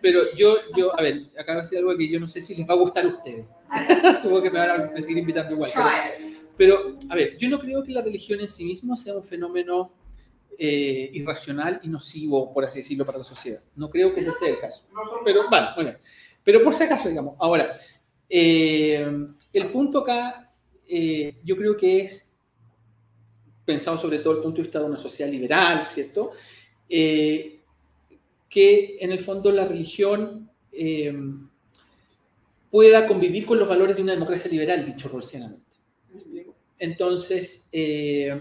[0.00, 2.56] pero yo, yo, a ver, acá voy a decir algo que yo no sé si
[2.56, 3.46] les va a gustar a ustedes.
[4.22, 5.70] Supongo que me van a seguir invitando igual.
[5.72, 6.33] Pero.
[6.56, 9.92] Pero, a ver, yo no creo que la religión en sí mismo sea un fenómeno
[10.56, 13.60] eh, irracional y nocivo, por así decirlo, para la sociedad.
[13.74, 14.86] No creo que ese sea el caso.
[15.24, 15.98] Pero, vale, muy bien.
[16.44, 17.76] Pero por si acaso, digamos, ahora,
[18.28, 19.04] eh,
[19.52, 20.52] el punto acá,
[20.86, 22.38] eh, yo creo que es
[23.64, 26.32] pensado sobre todo el punto de vista de una sociedad liberal, ¿cierto?
[26.88, 27.62] Que
[29.00, 30.50] en el fondo la religión
[32.70, 35.63] pueda convivir con los valores de una democracia liberal, dicho rolsianamente.
[36.84, 38.38] Entonces, eh,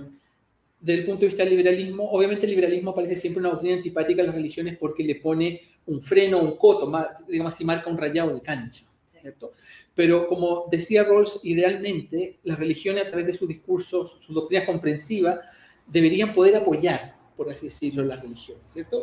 [0.79, 4.21] desde el punto de vista del liberalismo, obviamente el liberalismo parece siempre una doctrina antipática
[4.21, 6.91] a las religiones porque le pone un freno, un coto,
[7.27, 8.83] digamos así, marca un rayado de cancha.
[9.05, 9.53] ¿cierto?
[9.95, 15.39] Pero como decía Rawls, idealmente las religiones a través de sus discursos, sus doctrinas comprensivas,
[15.87, 19.01] deberían poder apoyar, por así decirlo, las religiones, ¿cierto?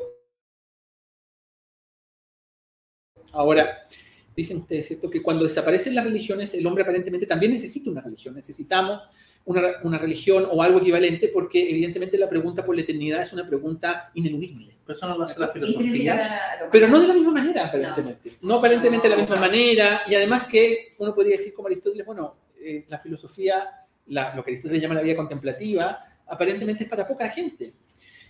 [3.32, 3.88] Ahora,
[4.36, 5.08] dicen ustedes, ¿cierto?
[5.08, 8.34] Que cuando desaparecen las religiones, el hombre aparentemente también necesita una religión.
[8.34, 9.00] Necesitamos
[9.44, 13.46] una, una religión o algo equivalente porque evidentemente la pregunta por la eternidad es una
[13.46, 14.76] pregunta ineludible.
[14.86, 16.40] Pero eso no lo hace la filosofía.
[16.70, 18.32] Pero no de la misma manera, aparentemente.
[18.42, 20.02] No, aparentemente de la misma manera.
[20.08, 23.66] Y además que uno podría decir como Aristóteles, bueno, eh, la filosofía,
[24.08, 27.72] la- lo que Aristóteles llama la vida contemplativa, aparentemente es para poca gente.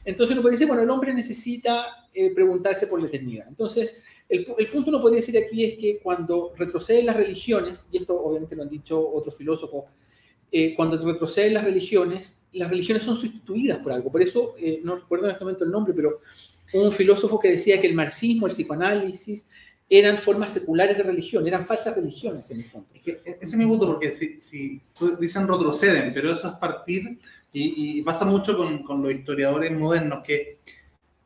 [0.05, 3.46] Entonces uno puede decir, bueno, el hombre necesita eh, preguntarse por la eternidad.
[3.49, 7.99] Entonces, el, el punto uno podría decir aquí es que cuando retroceden las religiones, y
[7.99, 9.85] esto obviamente lo han dicho otros filósofos,
[10.53, 14.11] eh, cuando retroceden las religiones, las religiones son sustituidas por algo.
[14.11, 16.21] Por eso, eh, no recuerdo en este momento el nombre, pero
[16.73, 19.49] un filósofo que decía que el marxismo, el psicoanálisis,
[19.89, 22.87] eran formas seculares de religión, eran falsas religiones en el fondo.
[22.95, 24.81] Es que ese es mi punto, porque si, si
[25.19, 27.19] dicen retroceden, pero eso es partir,
[27.53, 30.59] y, y pasa mucho con, con los historiadores modernos que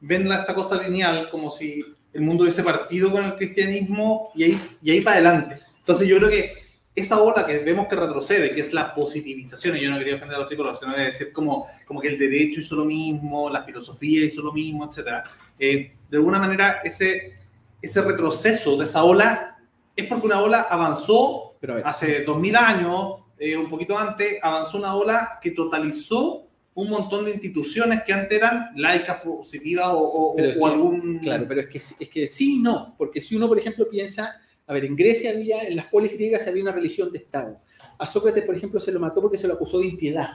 [0.00, 1.84] ven esta cosa lineal como si
[2.14, 5.58] el mundo hubiese partido con el cristianismo y ahí, y ahí para adelante.
[5.80, 6.52] Entonces yo creo que
[6.96, 10.36] esa ola que vemos que retrocede, que es la positivización, y yo no quería ofender
[10.36, 14.24] a los psicólogos, sino decir como, como que el derecho hizo lo mismo, la filosofía
[14.24, 15.24] hizo lo mismo, etc.
[15.58, 17.34] de alguna manera ese,
[17.82, 19.58] ese retroceso de esa ola
[19.96, 24.94] es porque una ola avanzó Pero hace 2000 años, eh, un poquito antes, avanzó una
[24.94, 30.36] ola que totalizó un montón de instituciones que antes eran laicas, positivas o, o- o
[30.36, 31.18] que, algún...
[31.20, 34.40] Claro, pero es que, es que sí y no, porque si uno, por ejemplo, piensa,
[34.66, 37.58] a ver, en Grecia había, en las polis griegas había una religión de Estado.
[37.98, 40.28] A Sócrates, por ejemplo, se lo mató porque se lo acusó de impiedad.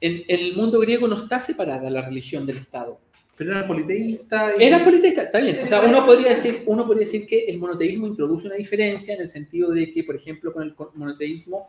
[0.00, 3.00] En, en el mundo griego no está separada la religión del Estado.
[3.36, 4.52] Pero era politeísta.
[4.58, 5.60] y- Era politeísta, está bien.
[5.64, 9.20] O sea, uno podría, decir, uno podría decir que el monoteísmo introduce una diferencia en
[9.22, 11.68] el sentido de que, por ejemplo, con el monoteísmo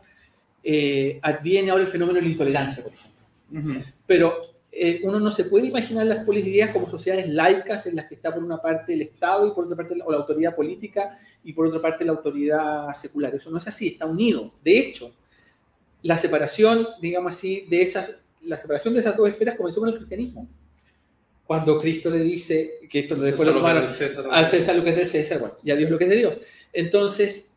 [0.64, 3.82] eh, adviene ahora el fenómeno de la intolerancia, por ejemplo.
[4.06, 8.06] Pero eh, uno no se puede imaginar las polis griegas como sociedades laicas en las
[8.06, 10.54] que está por una parte el Estado y por otra parte la, o la autoridad
[10.54, 13.34] política y por otra parte la autoridad secular.
[13.34, 14.52] Eso no es así, está unido.
[14.62, 15.12] De hecho,
[16.02, 19.96] la separación, digamos así, de esas, la separación de esas dos esferas comenzó con el
[19.96, 20.48] cristianismo.
[21.46, 23.66] Cuando Cristo le dice, que esto lo César después lo
[24.30, 26.16] al César lo que es del César, bueno, y a Dios lo que es de
[26.16, 26.34] Dios.
[26.74, 27.56] Entonces,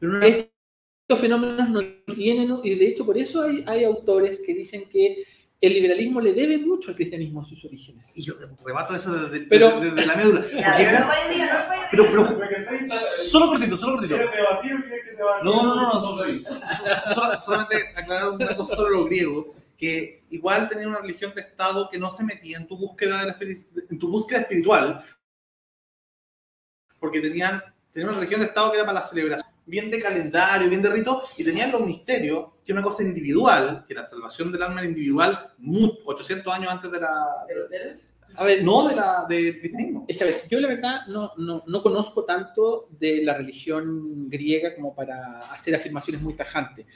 [0.00, 1.80] estos fenómenos no
[2.14, 5.24] tienen, y de hecho por eso hay, hay autores que dicen que
[5.62, 8.16] el liberalismo le debe mucho al cristianismo en sus orígenes.
[8.16, 10.44] Y yo rebato eso desde, Pero- desde- desde la médula.
[10.50, 12.88] Pero no puede decir, no puede pero,
[13.30, 14.14] solo cortito, solo cortito.
[14.16, 15.42] ¿Quieres debatir o quieres que te vaya?
[15.44, 16.00] No, no, no, no.
[16.16, 19.46] lo solamente aclarar una cosa sobre los griegos,
[19.76, 23.56] que igual tenían una religión de Estado que no se metía en tu búsqueda, de
[23.90, 25.04] en tu búsqueda espiritual,
[26.98, 30.68] porque tenían, tenían una religión de Estado que era para la celebración, bien de calendario,
[30.68, 34.62] bien de rito, y tenían los misterios, que una cosa individual, que la salvación del
[34.62, 37.10] alma era individual, mu- 800 años antes de la...
[38.36, 40.04] A ver, no de la del cristianismo.
[40.06, 44.28] Es que, a ver, yo la verdad no, no, no conozco tanto de la religión
[44.28, 46.86] griega como para hacer afirmaciones muy tajantes.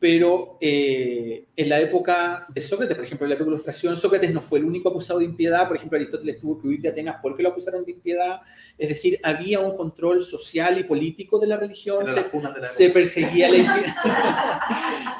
[0.00, 3.96] Pero eh, en la época de Sócrates, por ejemplo, en la época de la Ilustración,
[3.96, 5.66] Sócrates no fue el único acusado de impiedad.
[5.66, 8.40] Por ejemplo, Aristóteles tuvo que huir de Atenas porque lo acusaron de impiedad.
[8.78, 12.06] Es decir, había un control social y político de la religión.
[12.06, 14.60] Se, la funa de la se perseguía la impiedad.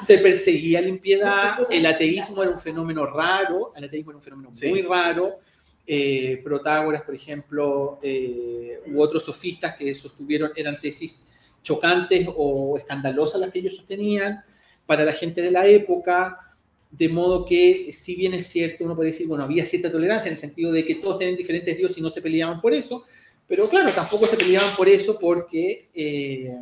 [0.01, 1.57] se perseguía la impiedad.
[1.69, 3.73] El ateísmo era un fenómeno raro.
[3.75, 4.69] El ateísmo era un fenómeno Sí.
[4.69, 5.39] muy raro.
[5.85, 11.25] Eh, Protágoras, por ejemplo, eh, u otros sofistas que sostuvieron, eran tesis
[11.61, 14.41] chocantes o escandalosas las que ellos sostenían
[14.89, 16.55] para la gente de la época,
[16.89, 20.33] de modo que, si bien es cierto, uno puede decir, bueno, había cierta tolerancia en
[20.33, 23.03] el sentido de que todos tenían diferentes dioses y no se peleaban por eso,
[23.47, 26.55] pero claro, tampoco se peleaban por eso porque eh,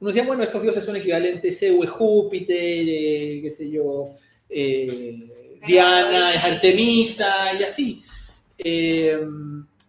[0.00, 4.08] uno decía, bueno, estos dioses son equivalentes, Zeus es Júpiter, eh, qué sé yo,
[4.48, 8.02] eh, Diana es Artemisa y así.
[8.58, 9.20] Eh,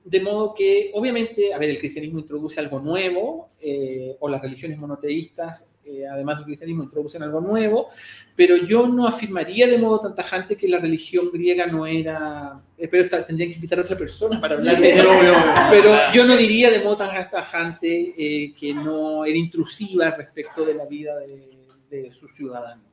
[0.05, 4.77] de modo que, obviamente, a ver, el cristianismo introduce algo nuevo, eh, o las religiones
[4.77, 7.89] monoteístas, eh, además del cristianismo, introducen algo nuevo,
[8.35, 12.59] pero yo no afirmaría de modo tan tajante que la religión griega no era.
[12.77, 15.03] eh, pero esta- tendría que invitar a otra persona para hablar de eso.
[15.71, 20.73] Pero yo no diría de modo tan tajante eh, que no era intrusiva respecto de
[20.75, 21.49] la vida de,
[21.89, 22.85] de sus ciudadanos.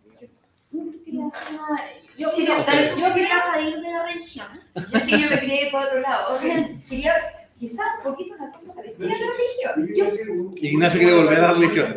[0.71, 4.47] Yo quería, salir, yo quería salir de la religión.
[4.93, 6.39] Yo sí, yo me quería ir por otro lado.
[6.89, 7.15] Quería
[7.59, 9.27] quizás un poquito una cosa parecida a la
[9.87, 10.53] religión.
[10.55, 11.97] Yo Ignacio quiere volver a la religión.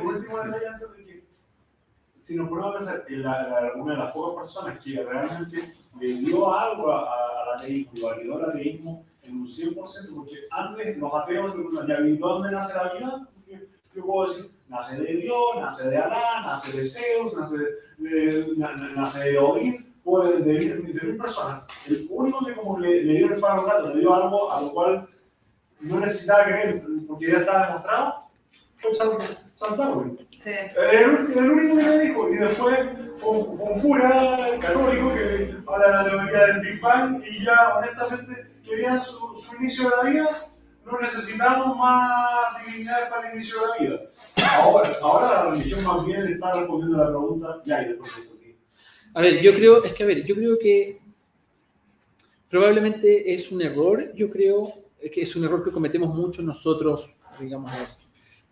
[2.17, 5.74] Si nos ponemos a pensar que la- la- una de las pocas personas que realmente
[6.00, 10.36] le dio algo a- a- al ateísmo y validó el ateísmo en un 100%, porque
[10.50, 13.28] antes los ateos preguntan, ¿ya vi dónde nace la vida?
[13.47, 13.57] Yo-
[13.93, 17.66] Yo puedo decir, nace de Dios, nace de Alá, nace de Zeus, nace de,
[17.97, 21.64] de- na- na- nace de Odín, puede de, de, de mil personas.
[21.89, 25.09] El único que como le, le dio el gato, le dio algo a lo cual
[25.82, 28.14] no necesitaba creer, porque ya estaba demostrado,
[28.78, 29.10] fue San.
[30.40, 30.50] Sí.
[30.76, 32.80] El, el único que me dijo, y después
[33.18, 37.46] fue, un- fue un cura católico que habla de la teoría del Big Bang y
[37.46, 39.18] ya honestamente querían su,
[39.48, 40.48] su inicio de la vida,
[40.84, 44.02] no necesitamos más divinidades para el inicio de la vida.
[44.58, 48.16] Ahora, ahora la religión más bien le está respondiendo a la pregunta, ya, y después
[48.16, 48.56] de esto, ¿qué?
[49.14, 51.00] A ver, yo creo, es que a ver, yo creo que
[52.50, 54.74] Probablemente es un error, yo creo,
[55.10, 57.99] que es un error que cometemos muchos nosotros, digamos, los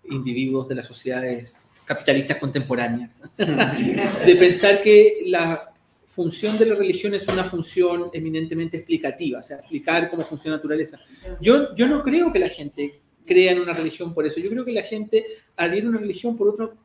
[0.05, 5.73] individuos de las sociedades capitalistas contemporáneas, de pensar que la
[6.05, 10.57] función de la religión es una función eminentemente explicativa, o sea, explicar cómo funciona la
[10.57, 10.99] naturaleza.
[11.39, 14.65] Yo, yo no creo que la gente crea en una religión por eso, yo creo
[14.65, 15.25] que la gente
[15.55, 16.77] adhiere a una religión por otro,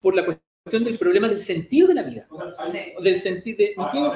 [0.00, 2.28] por la cuestión del problema del sentido de la vida,
[3.02, 3.74] del sentido de...
[3.76, 4.14] no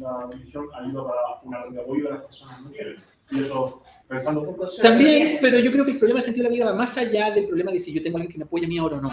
[0.00, 2.96] la religión ayuda para una red de apoyo que las personas no tienen.
[3.30, 6.54] Y eso, pensando consuelo También, pero yo creo que el problema del sentido de la
[6.54, 8.68] vida va más allá del problema de si yo tengo alguien que me apoya a
[8.68, 9.10] mí ahora o no.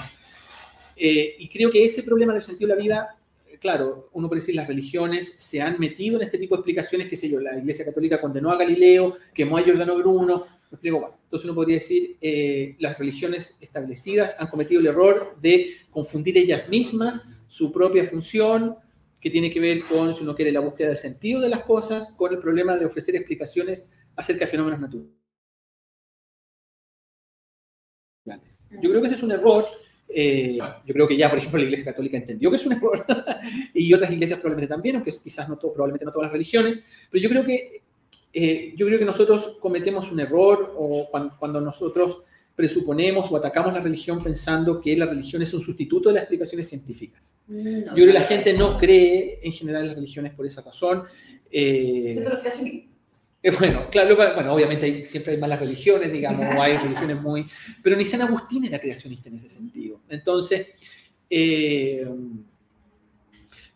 [0.96, 3.18] Eh, y creo que ese problema del sentido de la vida,
[3.60, 7.18] claro, uno puede decir las religiones se han metido en este tipo de explicaciones, qué
[7.18, 11.46] sé yo, la Iglesia Católica condenó a Galileo, quemó a Giordano Bruno, explico, bueno, entonces
[11.46, 17.24] uno podría decir, eh, las religiones establecidas han cometido el error de confundir ellas mismas
[17.48, 18.76] su propia función,
[19.22, 22.14] que tiene que ver con, si uno quiere, la búsqueda del sentido de las cosas,
[22.18, 25.12] con el problema de ofrecer explicaciones acerca de fenómenos naturales.
[28.82, 29.66] Yo creo que ese es un error.
[30.10, 33.06] eh, yo creo que ya, por ejemplo, la Iglesia Católica entendió que es un error
[33.74, 37.22] y otras iglesias probablemente también, aunque quizás no todo, probablemente no todas las religiones, pero
[37.22, 37.82] yo creo que
[38.34, 42.24] eh, yo creo que nosotros cometemos un error o cuan- cuando, nosotros
[42.58, 46.68] presuponemos o atacamos la religión pensando que la religión es un sustituto de las explicaciones
[46.68, 47.40] científicas.
[47.48, 50.62] No, Yo creo que la gente no cree en general en las religiones por esa
[50.64, 51.04] razón.
[51.52, 52.12] Eh,
[53.44, 57.46] eh, bueno, claro, bueno, obviamente hay- siempre hay malas religiones, digamos, o hay religiones muy...
[57.84, 60.02] Pero ni San Agustín era creacionista en ese sentido.
[60.10, 60.68] Entonces,
[61.30, 62.08] eh,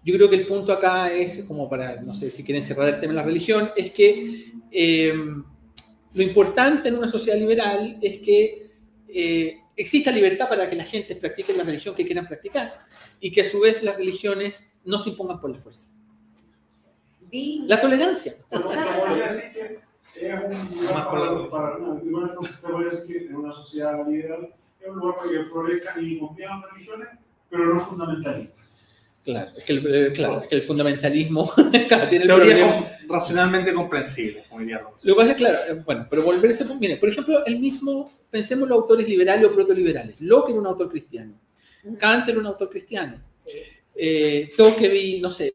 [0.03, 2.99] yo creo que el punto acá es, como para, no sé si quieren cerrar el
[2.99, 5.13] tema de la religión, es que eh,
[6.13, 8.70] lo importante en una sociedad liberal es que
[9.13, 12.85] eh, exista libertad para que la gente practique la religión que quieran practicar
[13.19, 15.87] y que a su vez las religiones no se impongan por la fuerza.
[17.31, 18.33] Vi La tolerancia.
[20.13, 25.17] Que es un lugar para, para decir que en una sociedad liberal es un lugar
[25.17, 27.07] para que florezcan y convivan religiones,
[27.49, 28.70] pero no fundamentalistas.
[29.23, 31.47] Claro, es que el, eh, claro, es que el fundamentalismo
[31.87, 32.91] claro, tiene el Teoría problema.
[33.07, 35.05] racionalmente comprensible, como diría Rawls.
[35.05, 38.63] Lo que pasa es, claro, eh, bueno, pero volverse, mire, por ejemplo, el mismo, pensemos
[38.63, 40.19] en los autores liberales o protoliberales.
[40.21, 41.33] Locke era un autor cristiano,
[41.99, 43.51] Kant era un autor cristiano, Sí.
[43.95, 45.53] eh, Tocqueville, no sé,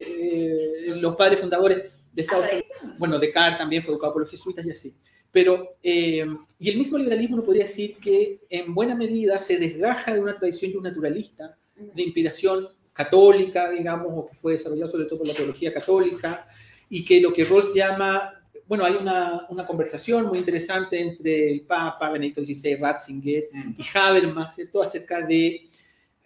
[0.00, 4.30] eh, los padres fundadores de Estados Ah, Unidos, bueno, Descartes también fue educado por los
[4.30, 4.96] jesuitas y así.
[5.30, 6.26] Pero, eh,
[6.58, 10.38] y el mismo liberalismo uno podría decir que en buena medida se desgaja de una
[10.38, 15.72] tradición naturalista de inspiración católica, digamos, o que fue desarrollado sobre todo por la teología
[15.72, 16.48] católica,
[16.90, 18.32] y que lo que Rawls llama,
[18.66, 23.74] bueno, hay una, una conversación muy interesante entre el Papa Benedicto XVI, Ratzinger Mm.
[23.78, 24.82] y Habermas, ¿cierto?
[24.82, 25.68] acerca de,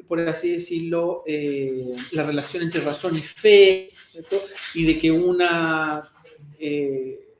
[0.08, 4.40] por así decirlo, eh, la relación entre razón y fe, ¿cierto?
[4.74, 6.10] y de que una,
[6.58, 7.31] eh,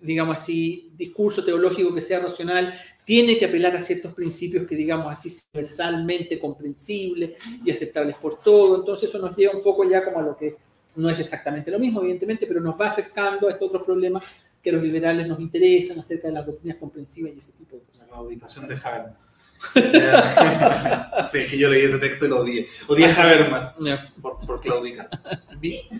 [0.00, 2.74] digamos así, discurso teológico que sea racional
[3.04, 7.34] tiene que apelar a ciertos principios que, digamos así, universalmente comprensibles
[7.64, 8.80] y aceptables por todo.
[8.80, 10.56] Entonces eso nos lleva un poco ya como a lo que
[10.96, 14.24] no es exactamente lo mismo, evidentemente, pero nos va acercando a estos otros problemas
[14.60, 17.82] que a los liberales nos interesan acerca de las doctrinas comprensivas y ese tipo de
[17.82, 18.08] cosas.
[18.10, 19.30] La ubicación de Habermas.
[21.32, 22.66] sí, que yo leí ese texto y lo odié.
[22.88, 23.74] Odié a Habermas
[24.20, 25.08] por, por claudicar.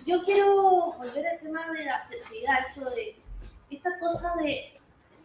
[0.07, 3.15] Yo quiero volver al tema de la flexibilidad, eso de
[3.71, 4.73] esta cosa de,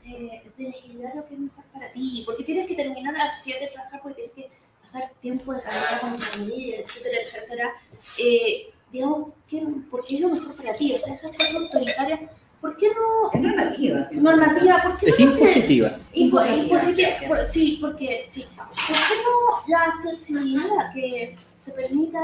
[0.04, 3.44] de, de elegir lo que es mejor para ti, porque tienes que terminar a las
[3.44, 7.74] 7 de trabajar, porque tienes que pasar tiempo de calidad con tu familia, etcétera, etcétera.
[8.18, 10.94] Eh, digamos, ¿qué, ¿por qué es lo mejor para ti?
[10.94, 12.20] O sea, esas cosas autoritarias,
[12.60, 13.32] ¿por qué no?
[13.32, 14.08] Es normativa.
[14.12, 15.26] Normativa, ¿por qué Es no?
[15.32, 15.90] impositiva.
[15.90, 18.46] Impo- Impositiva, impositiva, sí, porque sí.
[18.56, 22.20] ¿Por qué no la flexibilidad que te permita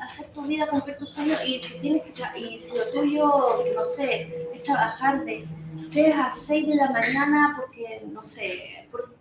[0.00, 3.64] a hacer tu vida, cumplir tus sueños y si tienes que y si lo tuyo,
[3.74, 5.46] no sé, es trabajar de
[5.92, 9.14] 3 a 6 de la mañana porque, no sé, por-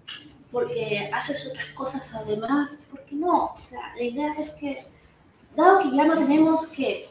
[0.51, 3.45] porque haces otras cosas además, ¿por qué no?
[3.57, 4.85] O sea, la idea es que,
[5.55, 7.07] dado que ya no tenemos que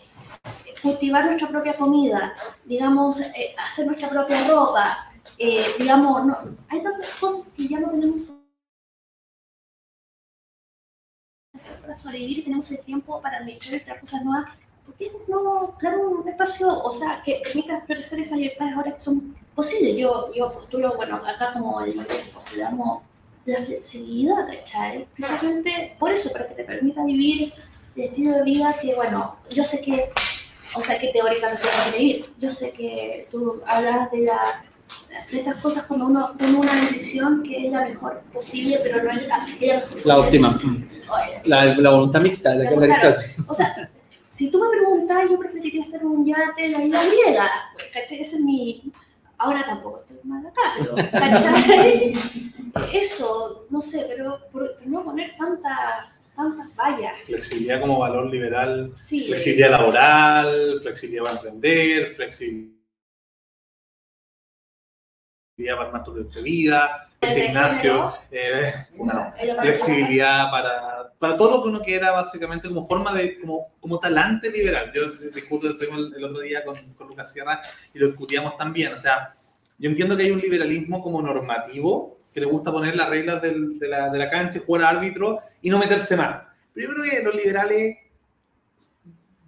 [0.82, 2.34] cultivar nuestra propia comida,
[2.64, 6.38] digamos, eh, hacer nuestra propia ropa, eh, digamos, no,
[6.68, 8.20] hay tantas cosas que ya no tenemos
[11.60, 14.50] hacer para sobrevivir y tenemos el tiempo para administrar nuestras cosas nuevas.
[14.84, 19.00] ¿Por qué no crear un espacio, o sea, que permita florecer esas libertades ahora que
[19.00, 19.96] son posibles?
[19.96, 23.02] Yo, yo postulo, bueno, acá como el postulamos
[23.46, 25.06] la flexibilidad, ¿cachai?
[25.14, 27.52] Precisamente por eso, para que te permita vivir
[27.96, 30.10] el estilo de vida que, bueno, yo sé que,
[30.76, 32.32] o sea, que teóricamente vas a vivir.
[32.38, 34.64] Yo sé que tú hablas de la
[35.30, 39.10] de estas cosas cuando uno toma una decisión que es la mejor posible, pero no
[39.10, 40.58] es la, mejor La óptima.
[41.44, 42.82] La, la voluntad mixta, la Claro.
[42.82, 43.36] Aristóteles.
[43.48, 43.90] O sea,
[44.28, 47.50] si tú me preguntas, yo preferiría estar en un yate en la isla griega.
[47.74, 48.20] Pues, ¿Cachai?
[48.20, 48.82] Ese es mi.
[49.38, 50.94] Ahora tampoco estoy mal acá, pero.
[51.10, 52.12] ¿Cachai?
[52.94, 57.18] Eso, no sé, pero, pero no poner tantas tantas vallas.
[57.26, 59.26] Flexibilidad como valor liberal, Sí.
[59.26, 62.70] flexibilidad laboral, flexibilidad para emprender, flexibilidad
[65.76, 71.68] para armar tu propia vida, Desde gimnasio, eh, una flexibilidad para, para todo lo que
[71.68, 74.90] uno quiera, básicamente como forma de, como, como talante liberal.
[74.94, 77.60] Yo discuto, estuvimos el, el otro día con, con Lucas Sierra
[77.92, 78.94] y lo discutíamos también.
[78.94, 79.34] O sea,
[79.78, 83.78] yo entiendo que hay un liberalismo como normativo, que le gusta poner las reglas del-
[83.78, 86.48] de, la, de la cancha, jugar árbitro y no meterse mal.
[86.72, 87.96] Pero yo creo que los liberales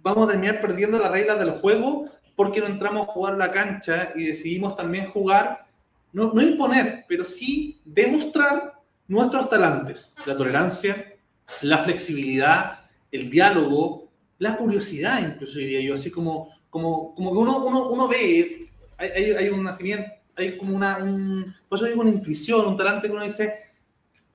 [0.03, 4.11] vamos a terminar perdiendo las reglas del juego porque no entramos a jugar la cancha
[4.15, 5.65] y decidimos también jugar,
[6.13, 8.73] no, no imponer, pero sí demostrar
[9.07, 11.13] nuestros talantes, la tolerancia,
[11.61, 12.79] la flexibilidad,
[13.11, 14.09] el diálogo,
[14.39, 19.09] la curiosidad, incluso diría yo, así como, como, como que uno, uno, uno ve, hay,
[19.09, 23.07] hay, hay un nacimiento, hay como una, un, por eso digo una intuición, un talante
[23.07, 23.59] que uno dice,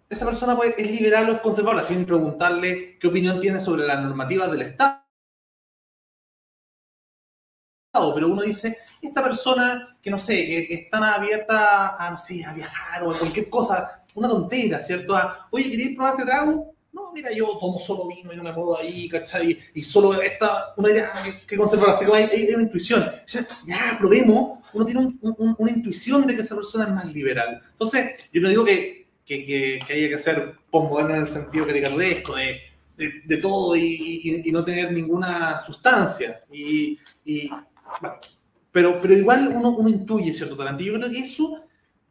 [0.09, 4.03] esa persona puede- es liberal o es conservadora, sin preguntarle qué opinión tiene sobre las
[4.03, 5.03] normativas del Estado.
[8.15, 12.19] Pero uno dice, esta persona que no sé, que, que está más abierta a, no
[12.19, 15.15] sé, a viajar o a cualquier cosa, una tontera, ¿cierto?
[15.17, 16.73] A, Oye, ¿queréis probar este trago?
[16.93, 19.59] No, mira, yo tomo solo vino y no me puedo ahí, ¿cachai?
[19.75, 23.03] Y solo esta, una idea que, que conservar, así como hay, una intuición.
[23.03, 26.91] O sea, ya, probemos, uno tiene un- un- una intuición de que esa persona es
[26.91, 27.63] más liberal.
[27.73, 31.67] Entonces, yo no digo que, que, que, que haya que ser postmoderno en el sentido
[31.67, 32.61] caricaturesco, de,
[32.97, 36.43] de, de todo y, no tener ninguna sustancia.
[36.51, 36.99] Y,
[38.73, 40.83] pero, pero igual uno, uno intuye cierto talento.
[40.83, 41.65] Y yo creo que eso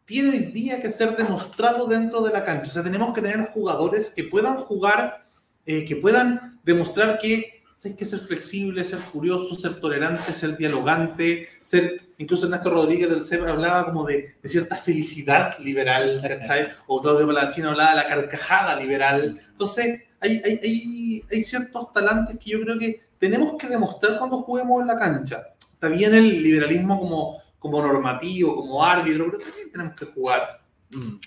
[0.06, 2.70] tiene hoy día que ser demostrado dentro de la cancha.
[2.70, 5.28] O sea, tenemos que tener jugadores que puedan jugar,
[5.66, 11.48] eh, que puedan demostrar que hay que ser flexible, ser curioso, ser tolerante, ser dialogante,
[11.62, 16.70] ser, incluso Ernesto Rodríguez del CEP hablaba como de, de cierta felicidad liberal, ¿cachai?
[16.88, 19.40] O Claudio Palachino hablaba de la carcajada liberal.
[19.52, 24.42] Entonces, hay, hay, hay, hay ciertos talantes que yo creo que tenemos que demostrar cuando
[24.42, 25.44] juguemos en la cancha.
[25.78, 30.60] Está bien el liberalismo como, como normativo, como árbitro, pero también tenemos que jugar.
[30.90, 31.18] Mm.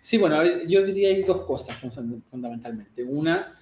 [0.00, 3.02] Sí, bueno, yo diría hay dos cosas fun- fundamentalmente.
[3.04, 3.54] Una,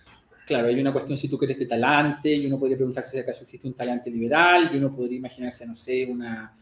[0.47, 3.43] claro, hay una cuestión si tú quieres de talante, y uno podría preguntarse si acaso
[3.43, 6.55] existe un talante liberal, y uno podría imaginarse, no sé, una,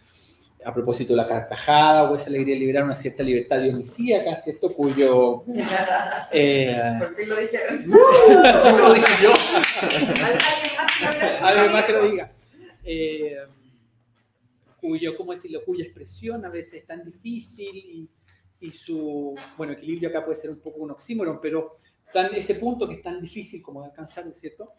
[0.65, 4.73] a propósito de la carcajada o esa alegría liberal, una cierta libertad dionisíaca, ¿cierto?
[4.73, 5.45] Cuyo...
[6.33, 7.37] eh, ¿Por qué lo?
[8.63, 9.33] Como lo dije yo.
[11.43, 12.33] algo más que lo diga.
[12.83, 13.37] Eh,
[14.87, 15.61] cuyo, ¿cómo decirlo?
[15.65, 18.09] Cuya expresión a veces es tan difícil y,
[18.61, 21.77] y su, bueno, equilibrio acá puede ser un poco un oxímoron, pero
[22.13, 24.75] tan, ese punto que es tan difícil como de alcanzar, ¿cierto?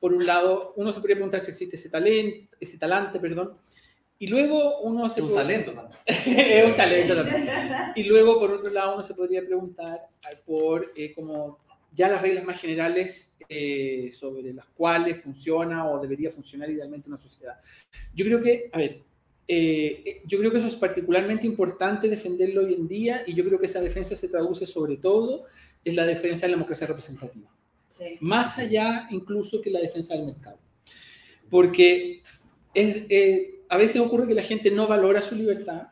[0.00, 3.58] Por un lado, uno se podría preguntar si existe ese talento, ese talante, perdón,
[4.18, 6.00] y luego uno se Es un puede- talento también.
[6.06, 7.48] es un talento también.
[7.96, 10.08] Y luego, por otro lado, uno se podría preguntar
[10.46, 11.58] por eh, como
[11.92, 17.18] ya las reglas más generales eh, sobre las cuales funciona o debería funcionar idealmente una
[17.18, 17.58] sociedad.
[18.14, 19.02] Yo creo que, a ver,
[19.52, 23.44] eh, eh, yo creo que eso es particularmente importante defenderlo hoy en día y yo
[23.44, 25.44] creo que esa defensa se traduce sobre todo
[25.84, 27.50] en la defensa de la democracia representativa
[27.88, 28.16] Sí.
[28.20, 30.60] más allá incluso que la defensa del mercado.
[31.50, 32.22] Porque
[32.72, 35.88] es, eh, a veces ocurre que la gente no valora su libertad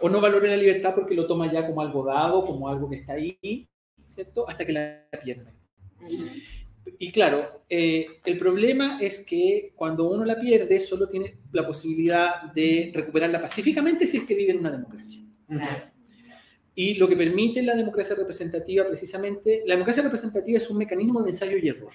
[0.00, 2.98] o no valora la libertad porque lo toma ya como algo dado, como algo que
[2.98, 3.66] está ahí,
[4.06, 4.48] ¿cierto?
[4.48, 5.50] Hasta que la pierde.
[6.98, 12.42] Y claro, eh, el problema es que cuando uno la pierde, solo tiene la posibilidad
[12.52, 15.20] de recuperarla pacíficamente si es que vive en una democracia.
[15.48, 15.90] Claro.
[16.74, 21.30] Y lo que permite la democracia representativa, precisamente, la democracia representativa es un mecanismo de
[21.30, 21.92] ensayo y error.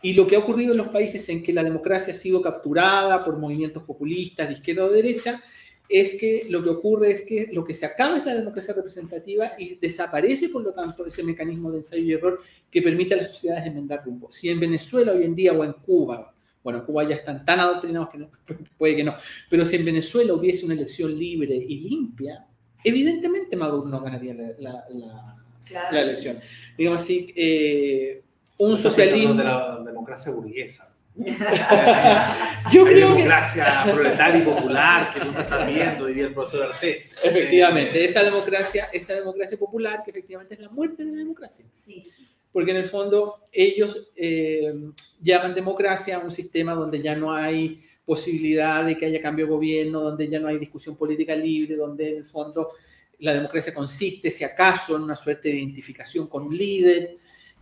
[0.00, 3.24] Y lo que ha ocurrido en los países en que la democracia ha sido capturada
[3.24, 5.42] por movimientos populistas de izquierda o derecha,
[5.88, 9.52] es que lo que ocurre es que lo que se acaba es la democracia representativa
[9.58, 13.28] y desaparece, por lo tanto, ese mecanismo de ensayo y error que permite a las
[13.28, 14.30] sociedades enmendar rumbo.
[14.30, 17.60] Si en Venezuela hoy en día o en Cuba, bueno, en Cuba ya están tan
[17.60, 18.30] adoctrinados que no,
[18.78, 19.14] puede que no,
[19.48, 22.44] pero si en Venezuela hubiese una elección libre y limpia,
[22.84, 25.34] evidentemente Maduro no ganaría la, la- la-
[25.66, 25.96] Claro.
[25.96, 26.38] la elección.
[26.78, 28.22] Digamos así, eh,
[28.56, 29.34] un socialismo...
[29.34, 30.94] de la democracia burguesa.
[32.72, 33.22] Yo Hay creo que...
[33.22, 37.08] democracia proletaria y popular que tú te estás viendo, diría el profesor Arte.
[37.24, 41.64] Efectivamente, esa democracia, esa democracia popular que efectivamente es la muerte de la democracia.
[41.74, 42.08] Sí.
[42.52, 44.72] Porque en el fondo ellos eh,
[45.20, 49.52] llaman democracia a un sistema donde ya no hay posibilidad de que haya cambio de
[49.52, 52.70] gobierno, donde ya no hay discusión política libre, donde en el fondo
[53.18, 57.16] la democracia consiste, si acaso, en una suerte de identificación con un líder.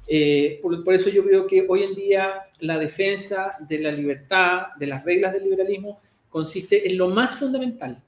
[0.06, 4.68] Eh, por, por eso yo creo que hoy en día la defensa de la libertad,
[4.78, 8.02] de las reglas del liberalismo, consiste en lo más fundamental,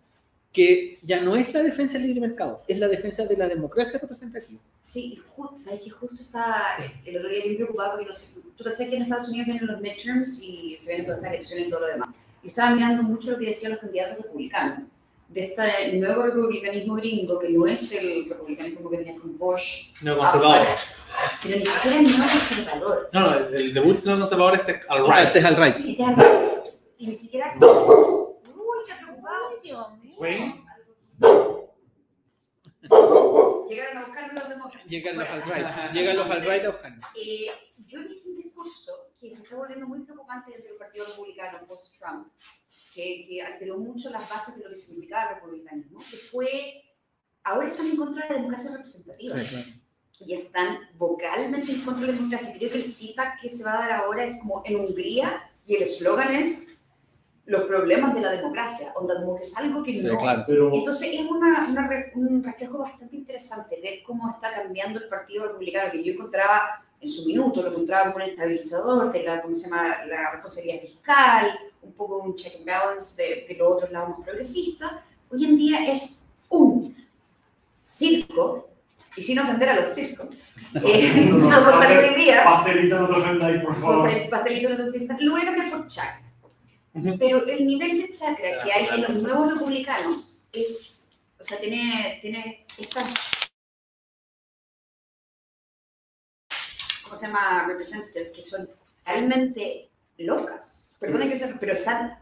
[0.53, 3.99] que ya no es la defensa del libre mercado, es la defensa de la democracia
[4.01, 4.61] representativa.
[4.81, 8.65] Sí, justo, sabes que justo está el otro día bien preocupado porque no sé, tú
[8.65, 11.71] sabes que en Estados Unidos vienen los midterms y se vienen todas estas elecciones y
[11.71, 12.09] todo lo demás.
[12.43, 14.89] Y estaba mirando mucho lo que decían los candidatos republicanos
[15.29, 20.67] de este nuevo republicanismo gringo que no es el republicanismo que tenía con Bush, Neoconservador.
[21.43, 23.09] Pero ni siquiera es neoconservador.
[23.13, 25.27] No, no, el, el debut neoconservador este es al right.
[25.27, 25.77] este es al right.
[25.81, 26.05] Y te-
[26.99, 27.55] Y ni siquiera.
[27.57, 29.61] Uy, está preocupado.
[29.63, 30.17] Dios mío.
[30.19, 30.65] Wayne.
[33.69, 34.89] Llegaron a buscarme los demócratas.
[34.89, 35.67] Llegan los al right.
[35.93, 37.05] Llegan los al right a buscarnos.
[37.17, 37.47] Eh,
[37.87, 41.67] yo he visto un discurso que se está volviendo muy preocupante dentro del Partido Republicano
[41.67, 42.29] post-Trump,
[42.95, 46.83] que, que alteró mucho las bases de lo que significaba el republicanismo, que fue,
[47.45, 49.67] ahora están en contra de la democracia representativa Sí, claro.
[50.21, 52.55] Y están vocalmente en contra de la democracia.
[52.59, 55.77] Creo que el CIPAC que se va a dar ahora es como en Hungría y
[55.77, 56.75] el eslogan es
[57.47, 60.19] los problemas de la democracia, onda como que es algo que Sí, no...
[60.19, 60.45] claro.
[60.47, 65.47] Pero Entonces es una, una un reflejo bastante interesante ver cómo está cambiando el Partido
[65.47, 69.55] Republicano, que yo encontraba en su minuto, lo encontraba como un estabilizador de la, ¿cómo
[69.55, 73.91] se llama?, la responsabilidad fiscal, un poco un check and balance de, de los otros
[73.93, 74.93] lados más progresistas.
[75.31, 76.95] Hoy en día es un
[77.81, 78.69] circo,
[79.19, 80.29] y sin ofender a los circos,
[80.75, 84.11] eh, No, no, una cosa que hoy día pastelito no te ofendáis, por favor.
[84.31, 85.21] Pastelito no te ofendas.
[85.21, 86.23] Lo voy a cambiar por chakra.
[87.19, 92.19] Pero el nivel de chakra que hay en los nuevos republicanos es, o sea, tiene,
[92.21, 93.15] tiene estas,
[97.05, 97.67] ¿cómo se llama?
[97.67, 98.69] Representatives que son
[99.05, 100.97] realmente locas.
[100.99, 102.19] Perdona que sea, pero están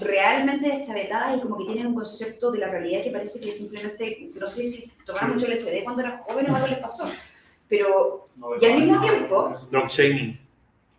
[0.00, 4.30] realmente deschavetadas y como que tienen un concepto de la realidad que parece que simplemente,
[4.34, 7.10] no sé si tomaron mucho LSD cuando eran jóvenes o algo les pasó,
[7.68, 10.38] pero No Y al mismo tiempo- Drug shaming.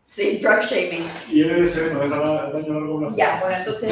[0.04, 1.08] sí, drug shaming.
[1.32, 3.16] Y el LSD no deja la- daño a largo plazo.
[3.18, 3.90] Ya, bueno, entonces,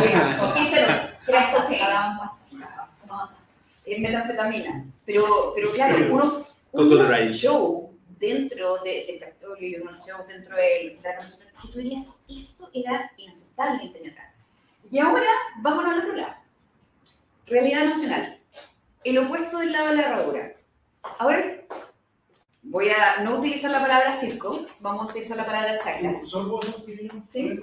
[0.56, 0.88] díselo,
[1.26, 1.84] crack cocaine,
[3.08, 3.30] No,
[3.86, 4.86] es metanfetamina.
[5.06, 6.04] Pero, pero claro, Sí.
[6.12, 11.80] uno, un show dentro de- del Capitolio y un show dentro de la que tú
[11.80, 14.29] dirías, esto era inaceptable 20 años atrás.
[14.92, 15.28] Y ahora,
[15.62, 16.34] vámonos al otro lado.
[17.48, 18.38] Realidad nacional.
[19.04, 20.54] El opuesto del lado de la herradura.
[21.20, 21.42] Ahora,
[22.64, 26.20] voy a no utilizar la palabra circo, vamos a utilizar la palabra chacra.
[26.26, 27.60] Solo un Sí.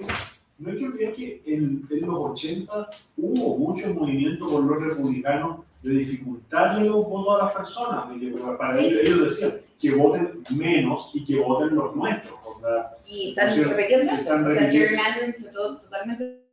[0.59, 5.59] No hay que olvidar que en, en los 80 hubo mucho movimiento por los republicanos
[5.83, 8.09] de dificultarle los votos a las personas.
[8.09, 8.85] de que para Sí.
[8.87, 12.33] ellos, ellos decían que voten menos y que voten los nuestros.
[12.43, 14.21] O sea, Y están repitiendo eso.
[14.23, 16.46] están O sea, gerrymandering fue totalmente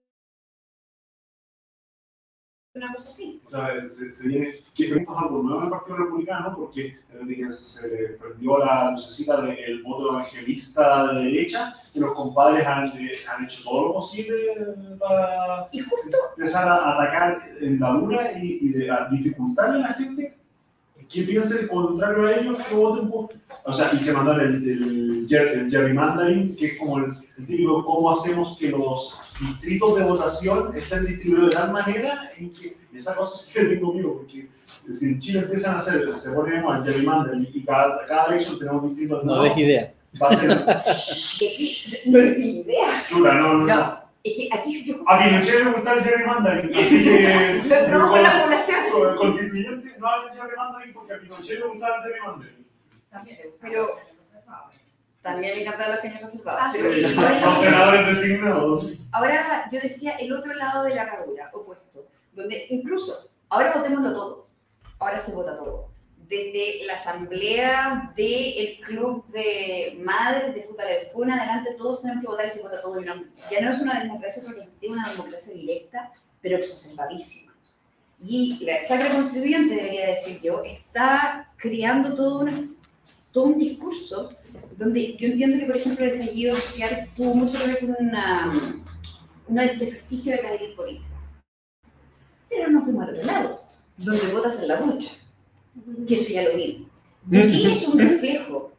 [2.74, 3.40] una cosa así.
[3.46, 6.98] O sea, se, se viene, que tenemos algo nuevo en el Partido Republicano porque
[7.50, 13.44] se prendió la lucecita del voto evangelista de derecha, y los compadres han, eh, han
[13.44, 14.36] hecho todo lo posible
[14.98, 19.88] para Y justo, empezar a atacar en la luna y, y de, a dificultarle a
[19.88, 20.43] la gente
[21.14, 23.28] que piense el contrario a ellos que voten por.
[23.64, 27.84] O sea, y se mandan el, el, el gerrymandering, que es como el, el típico
[27.84, 33.14] cómo hacemos que los distritos de votación estén distribuidos de tal manera en que esa
[33.14, 34.48] cosa sí que tengo miedo, porque
[34.92, 38.84] si en Chile empiezan a hacer, se pone el gerrymandering y cada, cada elección tenemos
[38.88, 39.94] distritos No des idea.
[40.22, 40.48] va a ser
[42.06, 43.04] no tengo idea.
[43.08, 43.66] chula, no, no.
[43.66, 43.74] no.
[43.74, 44.96] No, es que aquí yo.
[45.06, 47.62] A Pinochet le gusta el gerrymandering, así que.
[47.66, 48.80] Lo introdujo en la población.
[48.90, 52.66] Con- Constituyente no hay gerrymandering porque a Pinochet le gustaba el gerrymandering.
[53.10, 53.66] también le gusta.
[53.68, 53.88] Pero-
[55.22, 56.72] También me encantan los caños reservados.
[56.72, 59.08] Sí, ahora- Los senadores designados.
[59.12, 64.48] Ahora yo decía el otro lado de la herradura, opuesto, donde incluso ahora votémoslo todo,
[64.98, 65.93] ahora se vota todo.
[66.28, 72.46] Desde la asamblea del club de madres de Futalefú en adelante, todos tenemos que votar
[72.46, 73.00] y se vota todo.
[73.02, 77.52] No- ya no es una democracia representativa, una democracia directa, pero exacerbadísima.
[78.26, 82.68] Y la chacra constituyente, debería decir yo, está creando todo, una-
[83.32, 84.32] todo un discurso
[84.78, 88.82] donde yo entiendo que, por ejemplo, el estallido social tuvo mucho que ver con una,
[89.48, 91.06] una desprestigio de la política.
[92.48, 93.64] Pero no fuimos al otro lado,
[93.98, 95.10] donde votas en la ducha,
[96.06, 96.88] que eso ya lo vimos.
[97.24, 98.72] ¿De qué es un reflejo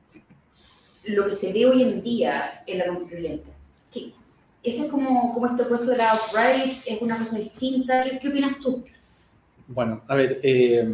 [1.06, 3.46] lo que se ve hoy en día en la constituyente?
[3.91, 4.14] ¿Qué?
[4.64, 8.04] Ese es como, como este puesto de la outright, es una cosa distinta.
[8.04, 8.84] ¿Qué, qué opinas tú?
[9.68, 10.88] Bueno, a ver, eh,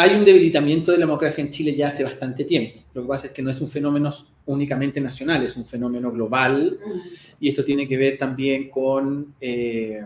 [0.00, 2.80] hay un debilitamiento de la democracia en Chile ya hace bastante tiempo.
[2.94, 4.10] Lo que pasa es que no es un fenómeno
[4.46, 6.78] únicamente nacional, es un fenómeno global
[7.38, 10.02] y esto tiene que ver también con eh,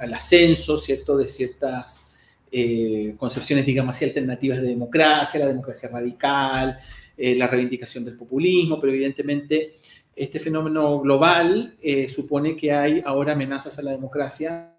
[0.00, 2.10] el, ascenso, ¿cierto?, de ciertas
[2.50, 6.80] eh, concepciones, digamos así, alternativas de democracia, la democracia radical,
[7.16, 9.76] eh, la reivindicación del populismo, pero evidentemente
[10.16, 14.74] este fenómeno global eh, supone que hay ahora amenazas a la democracia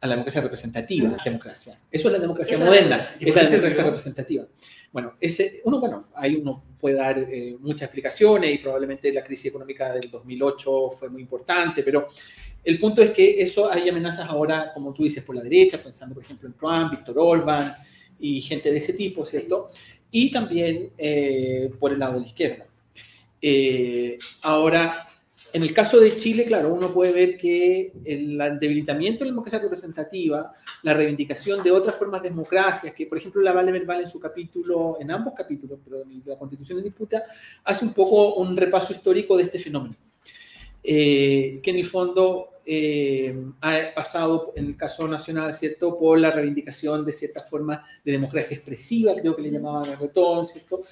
[0.00, 1.78] a la democracia representativa, democracia.
[1.90, 3.16] Eso es la democracia moderna, es.
[3.20, 4.46] es la democracia representativa.
[4.92, 9.46] Bueno, ese, uno, bueno, ahí uno puede dar eh, muchas explicaciones y probablemente la crisis
[9.46, 12.08] económica del 2008 fue muy importante, pero
[12.64, 16.14] el punto es que eso hay amenazas ahora, como tú dices, por la derecha, pensando
[16.14, 17.76] por ejemplo en Trump, Víctor Orban
[18.18, 19.70] y gente de ese tipo, ¿cierto?
[20.10, 22.66] Y también eh, por el lado de la izquierda.
[23.40, 25.08] Eh, ahora,
[25.52, 29.58] en el caso de Chile, claro, uno puede ver que el debilitamiento de la democracia
[29.58, 34.08] representativa, la reivindicación de otras formas de democracia, que por ejemplo la Vale Verbal en
[34.08, 37.24] su capítulo, en ambos capítulos, pero en la Constitución en disputa,
[37.64, 39.96] hace un poco un repaso histórico de este fenómeno,
[40.82, 46.32] eh, que en el fondo eh, ha pasado, en el caso nacional, ¿cierto?, por la
[46.32, 50.82] reivindicación de ciertas formas de democracia expresiva, creo que le llamaban a Retón, ¿cierto?,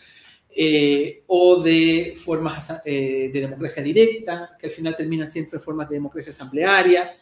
[0.56, 5.96] eh, o de formas eh, de democracia directa, que al final terminan siempre formas de
[5.96, 7.16] democracia asamblearia,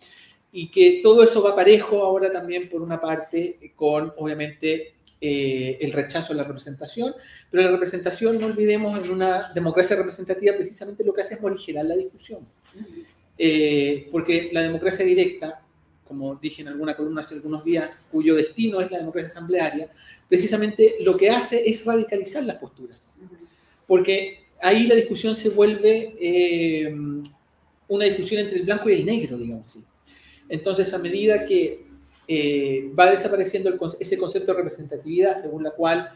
[0.52, 5.92] y que todo eso va parejo ahora también, por una parte, con obviamente eh, el
[5.92, 7.14] rechazo a la representación,
[7.50, 11.86] pero la representación, no olvidemos, en una democracia representativa precisamente lo que hace es morigerar
[11.86, 12.46] la discusión,
[13.38, 15.61] Eh, porque la democracia directa,
[16.12, 19.90] como dije en alguna columna hace algunos días, cuyo destino es la democracia asamblearia,
[20.28, 23.18] precisamente lo que hace es radicalizar las posturas.
[23.86, 26.94] Porque ahí la discusión se vuelve eh,
[27.88, 29.82] una discusión entre el blanco y el negro, digamos así.
[30.50, 31.86] Entonces, a medida que
[32.28, 36.10] eh, va desapareciendo el ese concepto de representatividad, según la cual,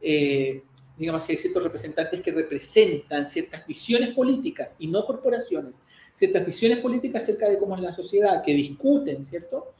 [0.00, 0.62] eh,
[0.96, 5.82] digamos así, hay ciertos representantes que representan ciertas visiones políticas y no corporaciones,
[6.14, 9.74] ciertas visiones políticas acerca de cómo es la sociedad, que discuten, ¿cierto?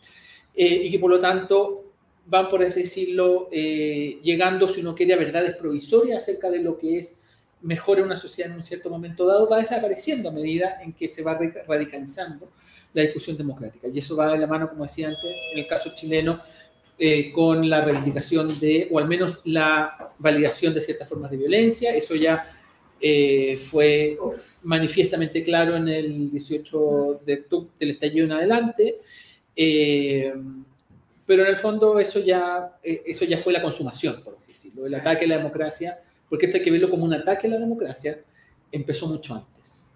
[0.55, 1.85] Eh, y que por lo tanto
[2.27, 6.79] van, por así decirlo, eh, llegando, si uno quiere, a verdades provisorias acerca de lo
[6.79, 7.25] que es
[7.63, 11.09] mejor en una sociedad en un cierto momento dado, va desapareciendo a medida en que
[11.09, 12.49] se va ra- radicalizando
[12.95, 13.89] la discusión democrática.
[13.89, 16.41] Y eso va de la mano, como decía antes, en el caso chileno,
[16.99, 21.95] eh, con la reivindicación de, o al menos la validación de ciertas formas de violencia.
[21.95, 22.60] Eso ya
[23.01, 24.59] eh, fue Uf.
[24.63, 29.01] manifiestamente claro en el 18 de octubre del estallido en adelante.
[29.57, 30.35] Eh,
[31.27, 34.87] pero en el fondo eso ya, eh, eso ya fue la consumación, por así decirlo.
[34.87, 37.59] El ataque a la democracia, porque esto hay que verlo como un ataque a la
[37.59, 38.21] democracia,
[38.73, 39.91] empezó mucho antes.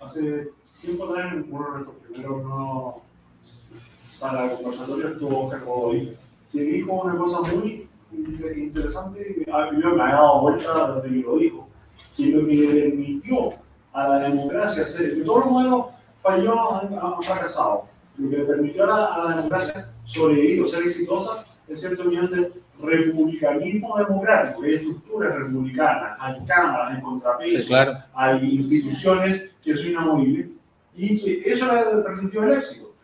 [0.00, 0.48] Hace
[0.80, 3.02] tiempo atrás, en uno de nuestros primeros no,
[3.42, 6.16] sala de conversatorio estuvo Oscar Godoy,
[6.52, 11.68] que dijo una cosa muy interesante yo me ha dado vuelta desde que lo dijo,
[12.16, 13.52] que lo que le permitió
[13.92, 15.86] a la democracia ser, que todos los modelos
[16.22, 17.84] fallidos han, han fracasado,
[18.16, 22.04] lo que le permitió a la, a la democracia sobrevivir o ser exitosa es cierto
[22.04, 22.50] mediante
[22.80, 27.98] republicanismo democrático, hay estructuras republicanas, hay cámaras, hay contrapesos, claro.
[28.14, 30.48] hay instituciones que son inamovibles
[30.94, 32.94] y que eso le ha permitido el éxito.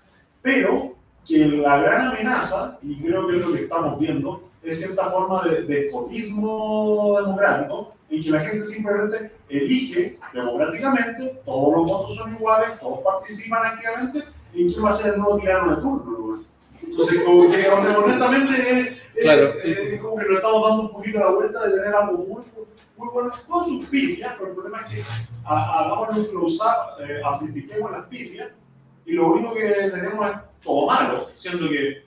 [0.43, 0.95] Pero
[1.27, 5.43] que la gran amenaza, y creo que es lo que estamos viendo, es cierta forma
[5.45, 12.79] de despotismo democrático en que la gente simplemente elige democráticamente, todos los votos son iguales,
[12.81, 16.19] todos participan activamente, y quién va a ser el nuevo tirano de turno.
[16.19, 16.45] ¿no?
[16.89, 18.67] Entonces, como que honestamente es,
[19.15, 19.49] es- Claro.
[19.62, 22.43] es- es como que le estamos dando un poquito la vuelta de tener algo muy,
[22.97, 25.03] muy bueno, con sus pifias, pero el problema es que
[25.45, 28.49] ha- hagamos nuestro usar, eh, amplifiquemos las pifias,
[29.07, 29.62] y lo único que
[29.93, 32.05] tenemos es todo malo, siendo que,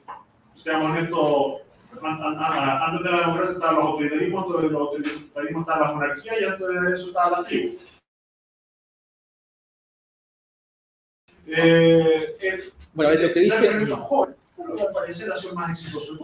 [0.55, 1.61] seamos honestos,
[2.03, 6.43] antes de la democracia estaban los autoritarismos, antes de los autoritarismos estaba la monarquía y
[6.43, 7.77] antes de eso estaba la tribu.
[11.47, 13.67] Eh, eh, Bueno, a ver, lo que dice...
[13.67, 13.87] el
[15.53, 16.17] más exitoso.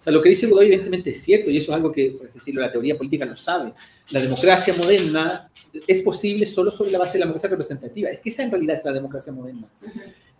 [0.00, 2.32] O sea, lo que dice Godoy evidentemente es cierto y eso es algo que, por
[2.32, 3.74] decirlo, la teoría política lo sabe.
[4.10, 5.50] La democracia moderna
[5.86, 8.08] es posible solo sobre la base de la democracia representativa.
[8.08, 9.68] Es que esa en realidad es la democracia moderna.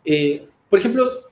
[0.05, 1.29] Eh, por ejemplo,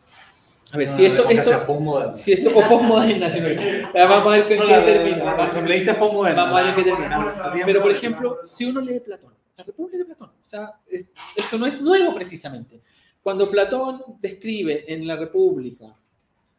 [0.72, 5.24] a ver, si esto, esto, si esto, o vamos a ver con No, qué termina.
[5.24, 6.44] la, la asambleísta es postmoderna.
[6.44, 7.32] Vamos a ver qué termina.
[7.42, 7.66] termina.
[7.66, 11.58] Pero, por ejemplo, si uno lee Platón, la República de Platón, o sea, es- esto
[11.58, 12.80] no es nuevo precisamente.
[13.22, 15.94] Cuando Platón describe en la República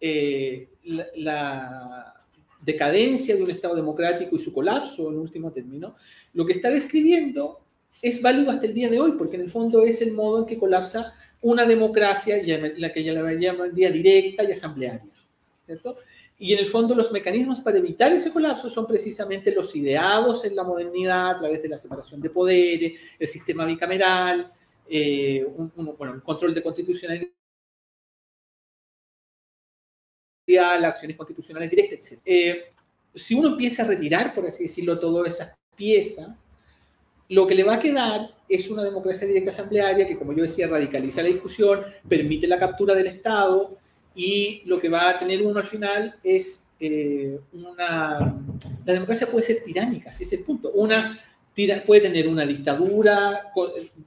[0.01, 2.13] eh, la, la
[2.61, 5.95] decadencia de un Estado democrático y su colapso en último término,
[6.33, 7.61] lo que está describiendo
[8.01, 10.45] es válido hasta el día de hoy, porque en el fondo es el modo en
[10.45, 12.37] que colapsa una democracia,
[12.77, 15.05] la que ya la llamaría directa y asamblearia.
[15.65, 15.97] ¿cierto?
[16.37, 20.55] Y en el fondo los mecanismos para evitar ese colapso son precisamente los ideados en
[20.55, 24.51] la modernidad a través de la separación de poderes, el sistema bicameral,
[24.89, 27.29] eh, un, un- bueno, el control de constitucionalidad
[30.57, 32.21] acciones constitucionales directas, etc.
[32.25, 32.63] Eh,
[33.13, 36.47] si uno empieza a retirar, por así decirlo, todas esas piezas,
[37.29, 40.67] lo que le va a quedar es una democracia directa asamblearia que, como yo decía,
[40.67, 43.77] radicaliza la discusión, permite la captura del Estado
[44.15, 48.35] y lo que va a tener uno al final es eh, una...
[48.83, 50.71] La democracia puede ser tiránica, ese es el punto.
[50.71, 51.19] Una
[51.53, 53.51] tira, puede tener una dictadura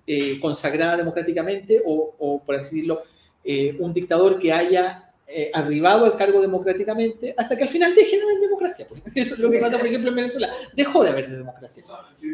[0.06, 3.02] eh, consagrada democráticamente o, por así decirlo,
[3.44, 8.18] eh, un dictador que haya eh, arribado al cargo democráticamente hasta que al final deje
[8.18, 8.86] de haber democracia.
[9.14, 10.52] Eso es lo que pasa, por ejemplo, en Venezuela.
[10.74, 11.82] Dejó de haber democracia.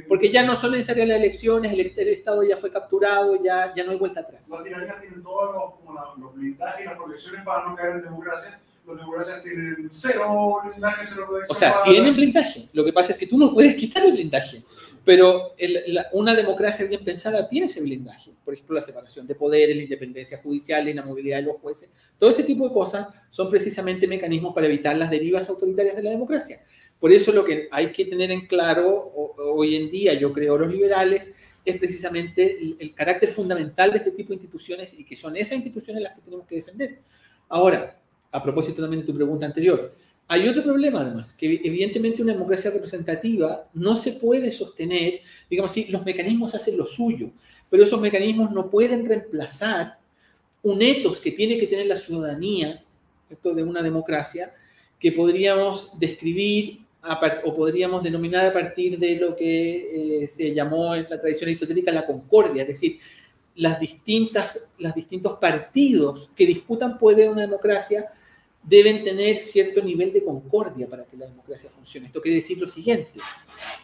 [0.09, 3.85] Porque ya no son necesarias las elecciones, el, el, Estado ya fue capturado, ya, ya
[3.85, 4.49] no hay vuelta atrás.
[4.49, 8.03] Las tiranías tienen todos los, como los blindajes y las protecciones para no caer en
[8.03, 8.61] democracia.
[8.87, 11.57] Las democracias tienen cero blindaje, cero protección.
[11.57, 11.85] O sea, para...
[11.85, 12.69] tienen blindaje.
[12.73, 14.63] Lo que pasa es que tú no puedes quitar el blindaje.
[15.09, 15.55] Pero
[16.13, 18.31] una democracia bien pensada tiene ese blindaje.
[18.45, 21.95] Por ejemplo, la separación de poderes, la independencia judicial, la inamovilidad de los jueces.
[22.19, 26.11] Todo ese tipo de cosas son precisamente mecanismos para evitar las derivas autoritarias de la
[26.11, 26.61] democracia.
[27.01, 29.11] Por eso lo que hay que tener en claro
[29.55, 31.33] hoy en día, yo creo, los liberales,
[31.65, 35.57] es precisamente el, el carácter fundamental de este tipo de instituciones y que son esas
[35.57, 36.99] instituciones las que tenemos que defender.
[37.49, 37.99] Ahora,
[38.31, 39.91] a propósito también de tu pregunta anterior,
[40.31, 45.87] hay otro problema además, que evidentemente una democracia representativa no se puede sostener, digamos así,
[45.89, 47.31] los mecanismos hacen lo suyo,
[47.71, 49.99] pero esos mecanismos no pueden reemplazar
[50.63, 52.85] un etos que tiene que tener la ciudadanía
[53.43, 54.55] de una democracia
[55.01, 56.81] que podríamos describir
[57.45, 61.91] o podríamos denominar a partir de lo que eh, se llamó en la tradición aristotélica
[61.91, 62.99] la concordia, es decir,
[63.55, 68.13] las distintas, los distintos partidos que disputan poder en una democracia
[68.69, 72.09] deben tener cierto nivel de concordia para que la democracia funcione.
[72.09, 73.19] Esto quiere decir lo siguiente,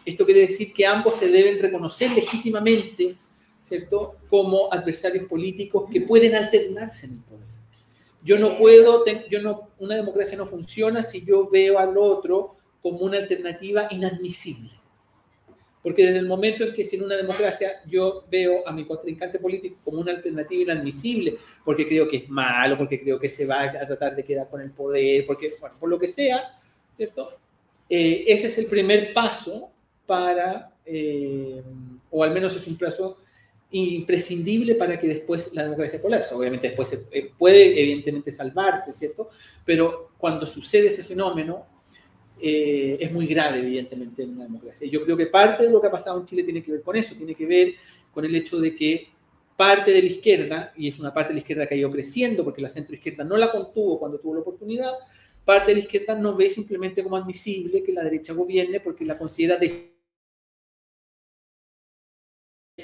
[0.05, 3.15] esto quiere decir que ambos se deben reconocer legítimamente,
[3.63, 7.45] ¿cierto?, como adversarios políticos que pueden alternarse en el poder.
[8.23, 12.99] Yo no puedo, yo no, una democracia no funciona si yo veo al otro como
[12.99, 14.71] una alternativa inadmisible.
[15.85, 19.37] Porque desde el momento en que si en una democracia yo veo a mi contrincante
[19.37, 23.65] político como una alternativa inadmisible, porque creo que es malo, porque creo que se va
[23.65, 26.59] a tratar de quedar con el poder, porque, bueno, por lo que sea,
[26.97, 27.37] ¿cierto?
[27.87, 29.69] Eh, ese es el primer paso
[30.07, 31.61] para, eh,
[32.09, 33.19] o al menos es un plazo
[33.69, 36.33] imprescindible para que después la democracia colapse.
[36.33, 39.29] Obviamente después se eh, puede evidentemente salvarse, ¿cierto?
[39.63, 41.74] Pero cuando sucede ese fenómeno,
[42.41, 44.87] eh, es muy grave, evidentemente, en una democracia.
[44.89, 46.95] Yo creo que parte de lo que ha pasado en Chile tiene que ver con
[46.95, 47.73] eso, tiene que ver
[48.13, 49.07] con el hecho de que
[49.55, 52.43] parte de la izquierda, y es una parte de la izquierda que ha ido creciendo,
[52.43, 54.91] porque la centroizquierda no la contuvo cuando tuvo la oportunidad,
[55.45, 59.17] parte de la izquierda no ve simplemente como admisible que la derecha gobierne porque la
[59.17, 59.94] considera de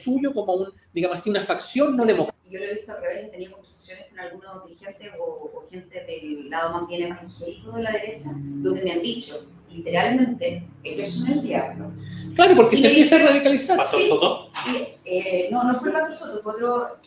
[0.03, 2.49] suyo como un, digamos así, una facción no democrática.
[2.49, 5.23] Yo lo he visto al revés, he tenido conversaciones con algunos dirigentes o,
[5.53, 10.67] o, gente del lado más bien evangélico de la derecha, donde me han dicho, literalmente,
[10.83, 11.91] ellos son el diablo.
[12.35, 13.77] Claro, porque Y se empieza a radicalizar.
[13.77, 14.07] Pastor Sí.
[14.09, 14.49] Soto.
[14.67, 16.97] Y, eh, no, no fue el Pastor Soto, fue otro.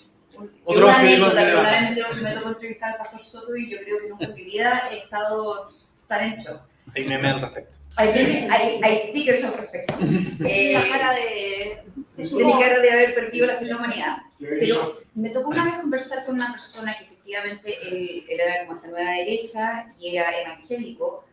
[0.64, 3.70] Otro una anécdota que una vez me tocó- me tocó entrevistar al Pastor Soto y
[3.70, 5.70] yo creo que nunca en mi vida he estado
[6.09, 6.61] tan en shock.
[6.95, 7.72] Hay meme al respecto.
[7.97, 8.09] Hay,
[8.51, 9.95] hay, hay stickers al respecto.
[10.47, 11.82] Eh, La cara de.
[12.16, 14.16] de mi cara de haber perdido la fe en la humanidad.
[14.38, 18.24] Y de hecho, Pero me tocó una vez conversar con una persona que efectivamente él,
[18.28, 21.24] él era como esta nueva derecha y era evangélico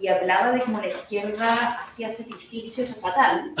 [0.00, 3.54] y hablaba de cómo la izquierda hacía sacrificios a Satán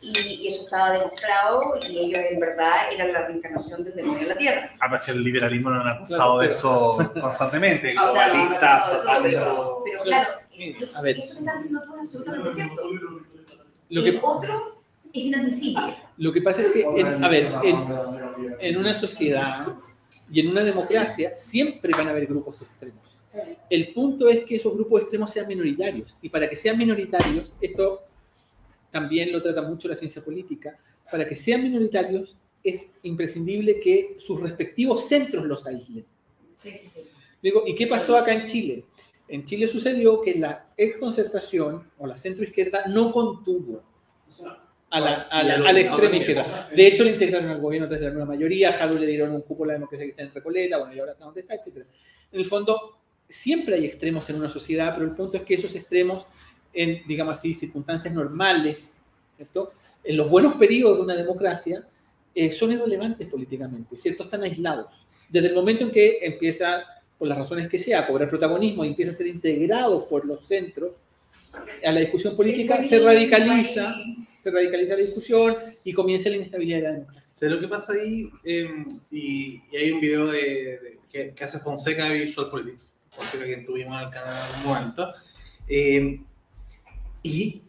[0.00, 4.28] y, y eso estaba demostrado y ellos en verdad eran la reencarnación del demonio en
[4.28, 4.70] la tierra.
[4.80, 7.94] A ver si el liberalismo no han acusado de eso constantemente.
[8.02, 11.18] O sea, no de todo, pero, pero claro, es- A ver.
[11.18, 12.90] eso que están diciendo tú es absolutamente cierto.
[13.90, 14.82] Lo El que, otro
[15.12, 15.96] es inadmisible.
[16.16, 17.76] lo que pasa es que, en- a ver, en,
[18.60, 19.68] en una sociedad
[20.30, 23.02] y en una democracia siempre van a haber grupos extremos.
[23.68, 26.16] El punto es que esos grupos extremos sean minoritarios.
[26.22, 28.00] Y para que sean minoritarios, esto
[28.92, 30.78] también lo trata mucho la ciencia política,
[31.10, 36.06] para que sean minoritarios es imprescindible que sus respectivos centros los aíslen.
[36.54, 37.00] Sí, sí, sí.
[37.42, 38.84] Digo, ¿y qué pasó acá en Chile?
[39.28, 43.82] En Chile sucedió que la exconcertación o la centroizquierda no contuvo
[44.90, 46.70] a la, a la, extrema izquierda.
[46.74, 49.68] De hecho, le integraron al gobierno desde la mayoría, a le dieron un cupo a
[49.68, 51.78] la democracia cristiana en Recoleta, bueno, y ahora está donde está, etc.
[52.30, 52.98] En el fondo,
[53.28, 56.26] siempre hay extremos en una sociedad, pero el punto es que esos extremos,
[56.72, 59.00] en, digamos así, circunstancias normales.
[60.04, 61.84] En los buenos periodos de una democracia,
[62.34, 64.24] eh, son irrelevantes políticamente, ¿cierto?
[64.24, 65.06] Están aislados.
[65.28, 66.84] Desde el momento en que empieza,
[67.18, 70.46] por las razones que sea, a cobrar protagonismo y empieza a ser integrado por los
[70.46, 70.92] centros
[71.84, 73.94] a la discusión política, se radicaliza,
[74.42, 75.52] se radicaliza la discusión
[75.84, 77.30] y comienza la inestabilidad de la democracia.
[77.34, 78.68] O sea, lo que pasa ahí, eh,
[79.10, 83.44] y, y hay un video de, de- que, que hace Fonseca de Visual Politics, Fonseca
[83.44, 85.12] que tuvimos en el canal en algún momento.
[85.68, 86.20] Eh,
[87.22, 87.62] y,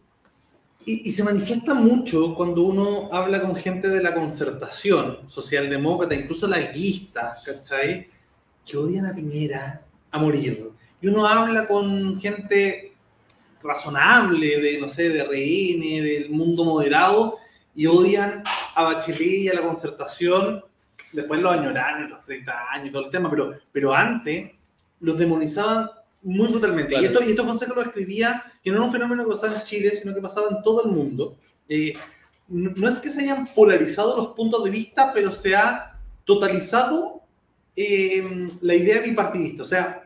[0.84, 6.48] y, y se manifiesta mucho cuando uno habla con gente de la concertación socialdemócrata, incluso
[6.48, 8.08] la guista, ¿cachai?
[8.66, 10.70] Que odian a Piñera a morir.
[11.00, 12.94] Y uno habla con gente
[13.62, 17.38] razonable de, no sé, de RN, del mundo moderado,
[17.74, 18.42] y odian
[18.74, 20.64] a Bachelet y a la concertación,
[21.12, 24.52] después los añoran en los 30 años todo el tema, pero, pero antes
[25.00, 25.90] los demonizaban
[26.22, 26.90] muy brutalmente.
[26.90, 27.02] Claro.
[27.02, 29.62] Y, esto, y esto Fonseca lo escribía, que no era un fenómeno que pasaba en
[29.62, 31.36] Chile, sino que pasaba en todo el mundo.
[31.68, 31.94] Eh,
[32.48, 37.15] no es que se hayan polarizado los puntos de vista, pero se ha totalizado
[37.76, 39.62] eh, la idea bipartidista.
[39.62, 40.02] O sea,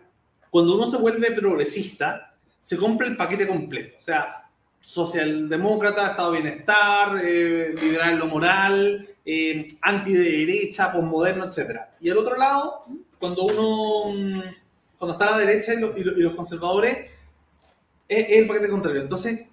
[0.51, 3.97] cuando uno se vuelve progresista, se compra el paquete completo.
[3.99, 4.37] O sea,
[4.81, 11.81] socialdemócrata, estado de bienestar, eh, liberal en lo moral, eh, anti de derecha, posmoderno, etc.
[12.01, 12.85] Y al otro lado,
[13.19, 14.41] cuando uno, mm,
[14.99, 16.97] cuando está a la derecha y los, y los- y los conservadores,
[18.09, 19.03] es, es el paquete contrario.
[19.03, 19.47] Entonces,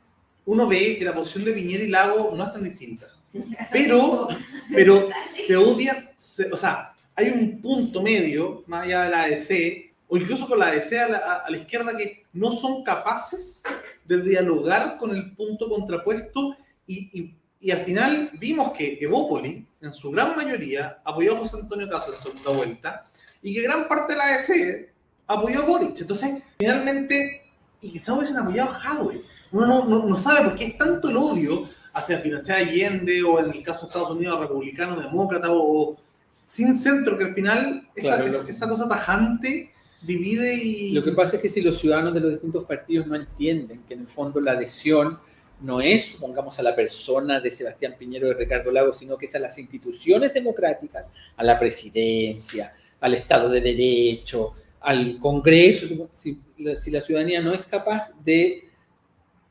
[0.46, 3.08] uno ve que la posición de Piñera y Lago no es tan distinta.
[3.72, 4.28] Pero,
[4.74, 9.92] pero se odian, se- o sea, hay un punto medio, más allá de la ADC,
[10.08, 13.64] o incluso con la ADC a la, a- la izquierda, que no son capaces
[14.06, 16.56] de dialogar con el punto contrapuesto
[16.86, 21.58] y, y- y al final vimos que Evópoli, en su gran mayoría, apoyó a José
[21.62, 23.08] Antonio Casas en segunda vuelta
[23.42, 24.90] y que gran parte de la ADC
[25.26, 26.00] apoyó a Boric.
[26.00, 27.42] Entonces, finalmente,
[27.82, 29.22] y quizás hubiesen apoyado a Jadwe.
[29.52, 33.40] Uno no, no, no sabe por qué es tanto el odio hacia Pinochet Allende o
[33.40, 35.98] en el caso de Estados Unidos republicano, demócrata o
[36.48, 39.72] sin centro, que al final esa, Claro, esa, cosa tajante
[40.02, 40.92] divide y...
[40.94, 43.94] Lo que pasa es que si los ciudadanos de los distintos partidos no entienden que
[43.94, 45.20] en el fondo la adhesión
[45.60, 49.26] no es, supongamos, a la persona de Sebastián Piñero o de Ricardo Lagos, sino que
[49.26, 52.72] es a las instituciones democráticas, a la presidencia,
[53.02, 58.70] al Estado de Derecho, al Congreso, si la, si la ciudadanía no es capaz de,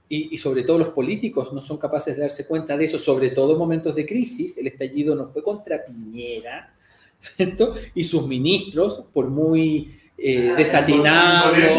[0.08, 3.30] y, y sobre todo los políticos no son capaces de darse cuenta de eso, sobre
[3.30, 6.72] todo en momentos de crisis, el estallido no fue contra Piñera,
[7.20, 7.74] ¿cierto?
[7.94, 11.70] Y sus ministros, por muy eh, Ah, desatinados, No, eran-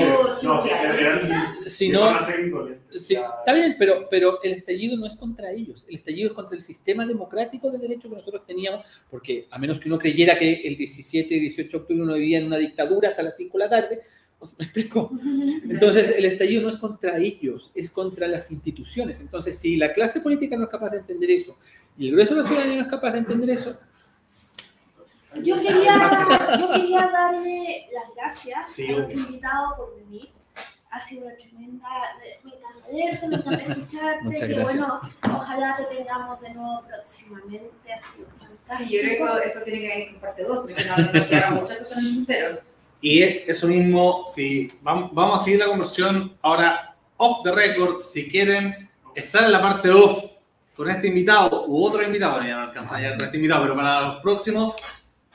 [1.65, 3.05] si iban no, a ser indolentes.
[3.05, 5.85] Sí, está bien, pero, pero el estallido no es contra ellos.
[5.89, 9.79] El estallido es contra el sistema democrático de derecho que nosotros teníamos, porque a menos
[9.79, 13.09] que uno creyera que el 17 y 18 de octubre uno vivía en una dictadura
[13.09, 14.01] hasta las 5 de la tarde,
[14.39, 15.09] ¿os- ¿me explico?
[15.69, 19.19] Entonces, el estallido no es contra ellos, es contra las instituciones.
[19.19, 21.57] Entonces, si la clase política no es capaz de entender eso
[21.97, 23.79] y el grueso de la ciudadanía no es capaz de entender eso,
[25.43, 30.29] Yo quería, yo quería darle las gracias Sí, a los invitados por venir.
[30.89, 31.87] Ha sido una tremenda.
[32.43, 34.23] Me encanta leerte, me encanta escucharte.
[34.23, 34.77] Muchas que gracias.
[34.77, 35.01] bueno,
[35.35, 37.93] ojalá te tengamos de nuevo próximamente.
[37.93, 38.77] Ha sido fantástico.
[38.89, 41.27] Sí, yo creo que esto, esto tiene que venir con parte 2, porque no, nos
[41.27, 42.59] quedaron muchas cosas en el tintero.
[43.01, 48.27] Y eso mismo, si vam- vamos a seguir la conversión ahora off the record, si
[48.29, 50.23] quieren estar en la parte off
[50.75, 54.01] con este invitado u otro invitado, ya no alcanza ya con este invitado, pero para
[54.01, 54.75] los próximos,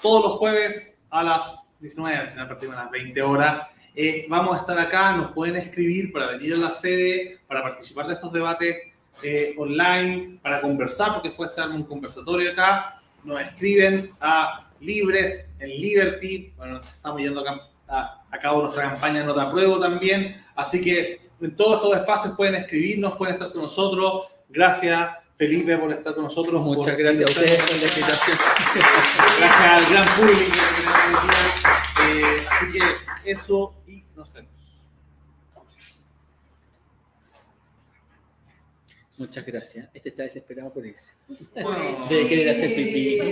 [0.03, 3.63] todos los jueves a las 19, al final partimos a las 20 horas,
[3.95, 8.07] eh, vamos a estar acá, nos pueden escribir para venir a la sede, para participar
[8.07, 8.77] de estos debates
[9.23, 15.55] eh, online, para conversar, porque después se arma un conversatorio acá, nos escriben a Libres
[15.61, 20.43] en Liberty, bueno, estamos yendo a, a, a cabo nuestra campaña No te apruebo también,
[20.57, 25.91] así que en todos estos espacios pueden escribirnos, pueden estar con nosotros, gracias Felipe por
[25.91, 26.63] estar con nosotros.
[26.63, 28.39] muchas gracias a ustedes por la invitación.
[29.41, 30.53] Gracias al gran público
[31.97, 32.21] que.
[32.21, 34.53] Eh, así que eso y nos vemos.
[39.19, 39.89] Muchas gracias.
[39.93, 41.15] Este está desesperado por irse.
[42.09, 43.19] Debe querer hacer pipí.